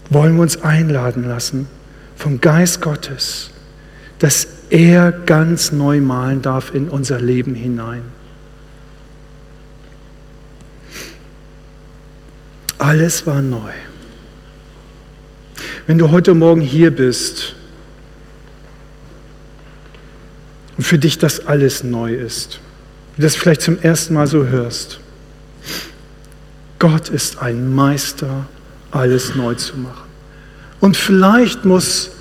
Wollen 0.09 0.35
wir 0.35 0.41
uns 0.41 0.61
einladen 0.61 1.27
lassen 1.27 1.67
vom 2.15 2.39
Geist 2.39 2.81
Gottes, 2.81 3.51
dass 4.19 4.47
er 4.69 5.11
ganz 5.11 5.71
neu 5.71 6.01
malen 6.01 6.41
darf 6.41 6.73
in 6.73 6.89
unser 6.89 7.19
Leben 7.19 7.55
hinein? 7.55 8.03
Alles 12.77 13.27
war 13.27 13.41
neu. 13.41 13.71
Wenn 15.87 15.97
du 15.97 16.11
heute 16.11 16.33
Morgen 16.33 16.59
hier 16.59 16.91
bist 16.91 17.55
und 20.77 20.83
für 20.83 20.99
dich 20.99 21.17
das 21.17 21.47
alles 21.47 21.81
neu 21.81 22.13
ist, 22.13 22.59
du 23.15 23.21
das 23.21 23.37
vielleicht 23.37 23.61
zum 23.61 23.79
ersten 23.79 24.13
Mal 24.13 24.27
so 24.27 24.45
hörst, 24.45 24.99
Gott 26.77 27.07
ist 27.07 27.41
ein 27.41 27.73
Meister, 27.73 28.47
alles 28.91 29.35
neu 29.35 29.55
zu 29.55 29.77
machen. 29.77 30.03
Und 30.81 30.97
vielleicht 30.97 31.63
muss, 31.63 32.11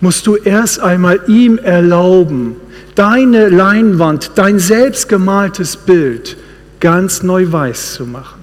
musst 0.00 0.26
du 0.26 0.36
erst 0.36 0.80
einmal 0.80 1.20
ihm 1.26 1.58
erlauben, 1.58 2.56
deine 2.94 3.50
Leinwand, 3.50 4.32
dein 4.36 4.58
selbstgemaltes 4.58 5.76
Bild 5.76 6.38
ganz 6.80 7.22
neu 7.22 7.52
weiß 7.52 7.94
zu 7.94 8.06
machen. 8.06 8.40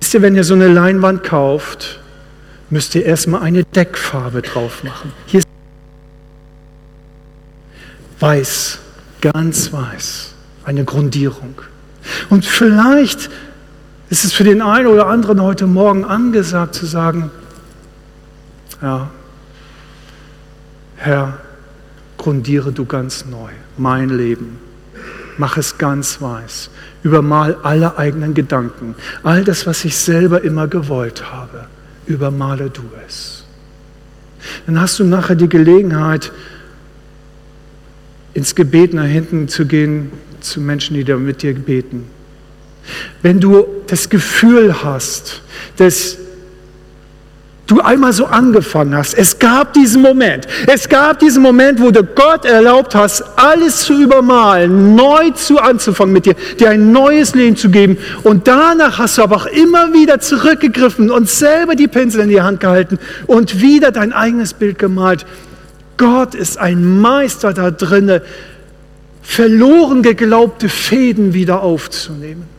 Wisst 0.00 0.14
ihr, 0.14 0.22
wenn 0.22 0.34
ihr 0.34 0.44
so 0.44 0.54
eine 0.54 0.68
Leinwand 0.68 1.24
kauft, 1.24 2.00
müsst 2.74 2.96
ihr 2.96 3.06
erstmal 3.06 3.40
eine 3.42 3.62
Deckfarbe 3.62 4.42
drauf 4.42 4.82
machen. 4.82 5.12
Hier 5.26 5.38
ist 5.38 5.48
weiß, 8.18 8.80
ganz 9.20 9.72
weiß, 9.72 10.34
eine 10.64 10.84
Grundierung. 10.84 11.54
Und 12.30 12.44
vielleicht 12.44 13.30
ist 14.10 14.24
es 14.24 14.32
für 14.32 14.42
den 14.42 14.60
einen 14.60 14.88
oder 14.88 15.06
anderen 15.06 15.40
heute 15.40 15.68
Morgen 15.68 16.04
angesagt 16.04 16.74
zu 16.74 16.84
sagen, 16.86 17.30
ja, 18.82 19.08
Herr, 20.96 21.38
grundiere 22.18 22.72
du 22.72 22.86
ganz 22.86 23.24
neu 23.24 23.50
mein 23.76 24.08
Leben. 24.08 24.58
Mach 25.38 25.56
es 25.58 25.78
ganz 25.78 26.20
weiß. 26.20 26.70
Übermal 27.04 27.56
alle 27.62 27.98
eigenen 27.98 28.34
Gedanken. 28.34 28.96
All 29.22 29.44
das, 29.44 29.64
was 29.64 29.84
ich 29.84 29.96
selber 29.96 30.42
immer 30.42 30.66
gewollt 30.66 31.30
habe. 31.30 31.68
Übermale 32.06 32.70
du 32.70 32.82
es. 33.06 33.44
Dann 34.66 34.80
hast 34.80 34.98
du 34.98 35.04
nachher 35.04 35.36
die 35.36 35.48
Gelegenheit, 35.48 36.32
ins 38.34 38.54
Gebet 38.54 38.92
nach 38.92 39.06
hinten 39.06 39.48
zu 39.48 39.64
gehen 39.64 40.10
zu 40.40 40.60
Menschen, 40.60 40.94
die 40.96 41.04
da 41.04 41.16
mit 41.16 41.42
dir 41.42 41.54
beten. 41.54 42.04
Wenn 43.22 43.40
du 43.40 43.64
das 43.86 44.10
Gefühl 44.10 44.82
hast, 44.82 45.40
dass 45.76 46.18
du 47.66 47.80
einmal 47.80 48.12
so 48.12 48.26
angefangen 48.26 48.94
hast. 48.94 49.14
Es 49.14 49.38
gab 49.38 49.72
diesen 49.72 50.02
Moment. 50.02 50.46
Es 50.66 50.88
gab 50.88 51.18
diesen 51.18 51.42
Moment, 51.42 51.80
wo 51.80 51.90
du 51.90 52.04
Gott 52.04 52.44
erlaubt 52.44 52.94
hast, 52.94 53.22
alles 53.36 53.80
zu 53.80 54.00
übermalen, 54.00 54.94
neu 54.94 55.30
zu 55.30 55.58
anzufangen 55.58 56.12
mit 56.12 56.26
dir, 56.26 56.34
dir 56.58 56.70
ein 56.70 56.92
neues 56.92 57.34
Leben 57.34 57.56
zu 57.56 57.70
geben. 57.70 57.96
Und 58.22 58.48
danach 58.48 58.98
hast 58.98 59.18
du 59.18 59.22
aber 59.22 59.36
auch 59.36 59.46
immer 59.46 59.92
wieder 59.92 60.20
zurückgegriffen 60.20 61.10
und 61.10 61.28
selber 61.28 61.74
die 61.74 61.88
Pinsel 61.88 62.22
in 62.22 62.28
die 62.28 62.42
Hand 62.42 62.60
gehalten 62.60 62.98
und 63.26 63.60
wieder 63.60 63.90
dein 63.90 64.12
eigenes 64.12 64.52
Bild 64.52 64.78
gemalt. 64.78 65.24
Gott 65.96 66.34
ist 66.34 66.58
ein 66.58 67.00
Meister 67.00 67.52
da 67.52 67.70
drinne, 67.70 68.22
verloren 69.22 70.02
geglaubte 70.02 70.68
Fäden 70.68 71.32
wieder 71.32 71.62
aufzunehmen. 71.62 72.53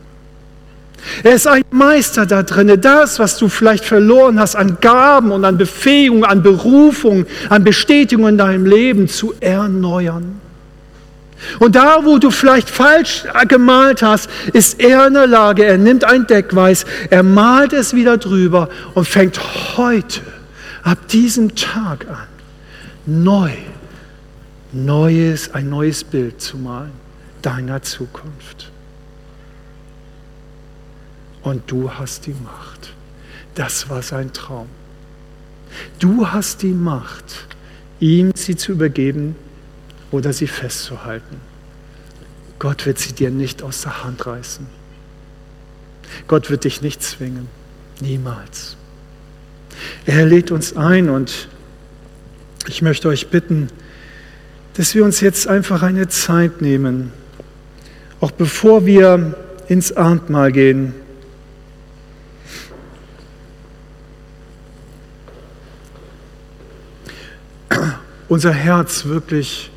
Er 1.22 1.34
ist 1.34 1.46
ein 1.46 1.62
Meister 1.70 2.26
da 2.26 2.42
drin, 2.42 2.80
das, 2.80 3.18
was 3.18 3.38
du 3.38 3.48
vielleicht 3.48 3.84
verloren 3.84 4.38
hast 4.38 4.56
an 4.56 4.78
Gaben 4.80 5.32
und 5.32 5.44
an 5.44 5.58
Befähigung, 5.58 6.24
an 6.24 6.42
Berufung, 6.42 7.26
an 7.48 7.64
Bestätigung 7.64 8.28
in 8.28 8.38
deinem 8.38 8.66
Leben 8.66 9.08
zu 9.08 9.34
erneuern. 9.40 10.40
Und 11.58 11.76
da, 11.76 12.04
wo 12.04 12.18
du 12.18 12.30
vielleicht 12.30 12.70
falsch 12.70 13.24
gemalt 13.46 14.02
hast, 14.02 14.30
ist 14.52 14.80
er 14.80 15.06
in 15.06 15.14
der 15.14 15.26
Lage, 15.26 15.64
er 15.64 15.78
nimmt 15.78 16.04
ein 16.04 16.26
Deckweiß, 16.26 16.86
er 17.10 17.22
malt 17.22 17.72
es 17.72 17.94
wieder 17.94 18.16
drüber 18.16 18.68
und 18.94 19.06
fängt 19.06 19.38
heute, 19.76 20.20
ab 20.82 21.08
diesem 21.08 21.54
Tag 21.54 22.06
an, 22.08 22.26
neu, 23.04 23.50
neues, 24.72 25.52
ein 25.52 25.68
neues 25.68 26.04
Bild 26.04 26.40
zu 26.40 26.56
malen 26.56 26.92
deiner 27.42 27.82
Zukunft 27.82 28.70
und 31.46 31.62
du 31.70 31.92
hast 31.92 32.26
die 32.26 32.34
Macht. 32.42 32.92
Das 33.54 33.88
war 33.88 34.02
sein 34.02 34.32
Traum. 34.32 34.66
Du 36.00 36.26
hast 36.26 36.62
die 36.62 36.72
Macht, 36.72 37.46
ihm 38.00 38.32
sie 38.34 38.56
zu 38.56 38.72
übergeben 38.72 39.36
oder 40.10 40.32
sie 40.32 40.48
festzuhalten. 40.48 41.40
Gott 42.58 42.84
wird 42.84 42.98
sie 42.98 43.12
dir 43.12 43.30
nicht 43.30 43.62
aus 43.62 43.82
der 43.82 44.02
Hand 44.02 44.26
reißen. 44.26 44.66
Gott 46.26 46.50
wird 46.50 46.64
dich 46.64 46.82
nicht 46.82 47.00
zwingen. 47.00 47.46
Niemals. 48.00 48.76
Er 50.04 50.26
lädt 50.26 50.50
uns 50.50 50.76
ein 50.76 51.08
und 51.08 51.46
ich 52.66 52.82
möchte 52.82 53.06
euch 53.06 53.28
bitten, 53.28 53.68
dass 54.74 54.96
wir 54.96 55.04
uns 55.04 55.20
jetzt 55.20 55.46
einfach 55.46 55.82
eine 55.82 56.08
Zeit 56.08 56.60
nehmen, 56.60 57.12
auch 58.18 58.32
bevor 58.32 58.84
wir 58.84 59.36
ins 59.68 59.92
Abendmahl 59.92 60.50
gehen, 60.50 61.05
unser 68.28 68.52
Herz 68.52 69.04
wirklich 69.04 69.70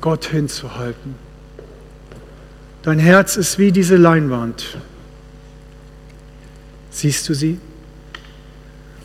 Gott 0.00 0.26
hinzuhalten. 0.26 1.14
Dein 2.82 2.98
Herz 2.98 3.36
ist 3.36 3.58
wie 3.58 3.70
diese 3.70 3.96
Leinwand. 3.96 4.76
Siehst 6.90 7.28
du 7.28 7.34
sie? 7.34 7.58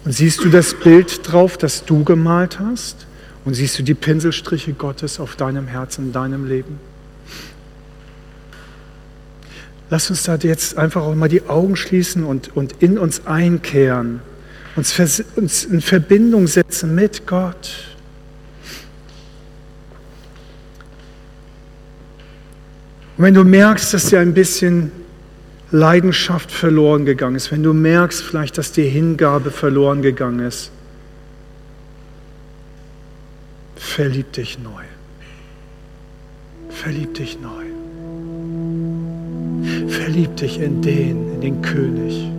Und 0.04 0.12
siehst 0.12 0.44
du 0.44 0.50
das 0.50 0.74
Bild 0.74 1.32
drauf, 1.32 1.58
das 1.58 1.86
du 1.86 2.04
gemalt 2.04 2.60
hast? 2.60 3.06
Und 3.46 3.54
siehst 3.54 3.78
du 3.80 3.84
die 3.84 3.94
Pinselstriche 3.94 4.74
Gottes 4.74 5.20
auf 5.20 5.36
deinem 5.36 5.68
Herzen, 5.68 6.08
in 6.08 6.12
deinem 6.12 6.48
Leben? 6.48 6.80
Lass 9.90 10.10
uns 10.10 10.24
da 10.24 10.36
jetzt 10.36 10.78
einfach 10.78 11.04
auch 11.04 11.16
mal 11.16 11.30
die 11.30 11.48
Augen 11.48 11.76
schließen 11.76 12.26
und, 12.26 12.56
und 12.58 12.82
in 12.82 12.98
uns 12.98 13.26
einkehren, 13.26 14.20
uns, 14.76 15.00
uns 15.36 15.64
in 15.64 15.82
Verbindung 15.82 16.48
setzen 16.48 16.94
mit 16.94 17.26
Gott. 17.26 17.97
Und 23.18 23.24
wenn 23.24 23.34
du 23.34 23.44
merkst, 23.44 23.94
dass 23.94 24.06
dir 24.06 24.20
ein 24.20 24.34
bisschen 24.34 24.92
Leidenschaft 25.72 26.52
verloren 26.52 27.06
gegangen 27.06 27.36
ist, 27.36 27.52
wenn 27.52 27.64
du 27.64 27.74
merkst 27.74 28.22
vielleicht, 28.22 28.58
dass 28.58 28.72
die 28.72 28.84
Hingabe 28.84 29.50
verloren 29.50 30.02
gegangen 30.02 30.40
ist, 30.40 30.72
verlieb 33.76 34.32
dich 34.34 34.60
neu. 34.60 34.84
Verlieb 36.70 37.16
dich 37.16 37.40
neu. 37.42 37.66
Verlieb 39.88 40.36
dich 40.38 40.60
in 40.60 40.82
den, 40.84 41.34
in 41.34 41.42
den 41.42 41.62
König. 41.64 42.30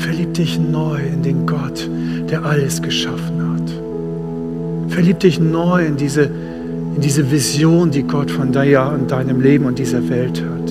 Verlieb 0.00 0.34
dich 0.34 0.58
neu 0.58 1.00
in 1.00 1.22
den 1.24 1.46
Gott, 1.46 1.88
der 2.30 2.44
alles 2.44 2.80
geschaffen 2.80 3.52
hat. 3.52 4.92
Verlieb 4.92 5.18
dich 5.18 5.40
neu 5.40 5.84
in 5.84 5.96
diese 5.96 6.30
in 6.96 7.02
diese 7.02 7.30
Vision, 7.30 7.90
die 7.90 8.02
Gott 8.02 8.30
von 8.30 8.50
dir 8.50 8.90
und 8.92 9.10
deinem 9.10 9.42
Leben 9.42 9.66
und 9.66 9.78
dieser 9.78 10.08
Welt 10.08 10.42
hat. 10.42 10.70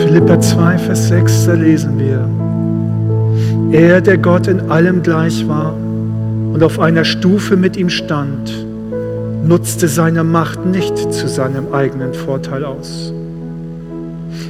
Philippa 0.00 0.40
2, 0.40 0.78
Vers 0.78 1.08
6, 1.08 1.46
da 1.46 1.52
lesen 1.54 1.98
wir, 1.98 2.28
er, 3.72 4.00
der 4.00 4.18
Gott 4.18 4.46
in 4.46 4.60
allem 4.70 5.02
gleich 5.02 5.46
war 5.48 5.74
und 5.74 6.62
auf 6.62 6.78
einer 6.78 7.04
Stufe 7.04 7.56
mit 7.56 7.76
ihm 7.76 7.90
stand, 7.90 8.64
nutzte 9.44 9.88
seine 9.88 10.22
Macht 10.22 10.64
nicht 10.64 10.96
zu 11.12 11.26
seinem 11.28 11.72
eigenen 11.72 12.14
Vorteil 12.14 12.64
aus. 12.64 13.12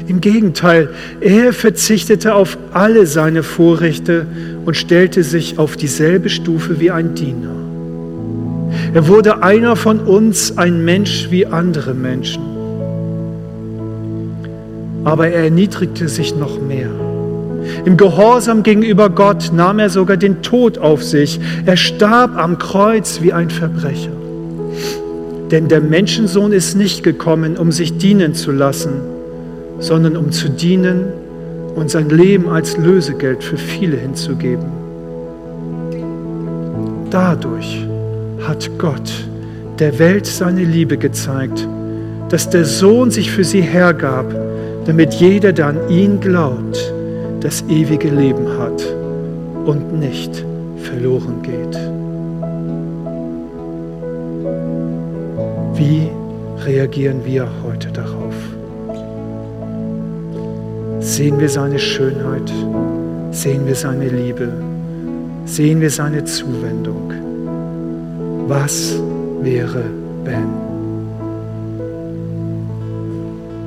Im 0.08 0.20
Gegenteil, 0.20 0.90
er 1.20 1.52
verzichtete 1.52 2.34
auf 2.34 2.58
alle 2.72 3.06
seine 3.06 3.42
Vorrechte 3.42 4.26
und 4.64 4.76
stellte 4.76 5.24
sich 5.24 5.58
auf 5.58 5.76
dieselbe 5.76 6.28
Stufe 6.28 6.78
wie 6.78 6.90
ein 6.90 7.14
Diener. 7.14 7.54
Er 8.94 9.08
wurde 9.08 9.42
einer 9.42 9.74
von 9.74 10.00
uns, 10.00 10.56
ein 10.56 10.84
Mensch 10.84 11.28
wie 11.30 11.46
andere 11.46 11.92
Menschen. 11.94 12.42
Aber 15.04 15.28
er 15.28 15.44
erniedrigte 15.44 16.08
sich 16.08 16.36
noch 16.36 16.60
mehr. 16.60 16.90
Im 17.84 17.96
Gehorsam 17.96 18.62
gegenüber 18.62 19.10
Gott 19.10 19.50
nahm 19.52 19.80
er 19.80 19.90
sogar 19.90 20.16
den 20.16 20.42
Tod 20.42 20.78
auf 20.78 21.02
sich. 21.02 21.40
Er 21.64 21.76
starb 21.76 22.36
am 22.36 22.58
Kreuz 22.58 23.20
wie 23.22 23.32
ein 23.32 23.50
Verbrecher. 23.50 24.12
Denn 25.50 25.68
der 25.68 25.80
Menschensohn 25.80 26.52
ist 26.52 26.76
nicht 26.76 27.02
gekommen, 27.02 27.56
um 27.56 27.72
sich 27.72 27.98
dienen 27.98 28.34
zu 28.34 28.50
lassen, 28.50 29.15
sondern 29.78 30.16
um 30.16 30.32
zu 30.32 30.48
dienen 30.48 31.04
und 31.74 31.90
sein 31.90 32.08
Leben 32.08 32.48
als 32.48 32.76
Lösegeld 32.76 33.44
für 33.44 33.56
viele 33.56 33.96
hinzugeben. 33.96 34.64
Dadurch 37.10 37.86
hat 38.46 38.70
Gott 38.78 39.12
der 39.78 39.98
Welt 39.98 40.26
seine 40.26 40.64
Liebe 40.64 40.96
gezeigt, 40.96 41.66
dass 42.30 42.48
der 42.48 42.64
Sohn 42.64 43.10
sich 43.10 43.30
für 43.30 43.44
sie 43.44 43.60
hergab, 43.60 44.26
damit 44.86 45.14
jeder, 45.14 45.52
der 45.52 45.66
an 45.66 45.88
ihn 45.88 46.20
glaubt, 46.20 46.92
das 47.40 47.62
ewige 47.68 48.08
Leben 48.08 48.48
hat 48.58 48.86
und 49.66 49.98
nicht 49.98 50.44
verloren 50.82 51.42
geht. 51.42 51.76
Wie 55.76 56.08
reagieren 56.64 57.24
wir 57.24 57.46
heute 57.64 57.88
darauf? 57.92 58.15
Sehen 61.06 61.38
wir 61.38 61.48
seine 61.48 61.78
Schönheit, 61.78 62.52
sehen 63.30 63.64
wir 63.64 63.76
seine 63.76 64.08
Liebe, 64.08 64.52
sehen 65.44 65.80
wir 65.80 65.88
seine 65.88 66.24
Zuwendung. 66.24 67.12
Was 68.48 69.00
wäre, 69.40 69.84
wenn? 70.24 70.65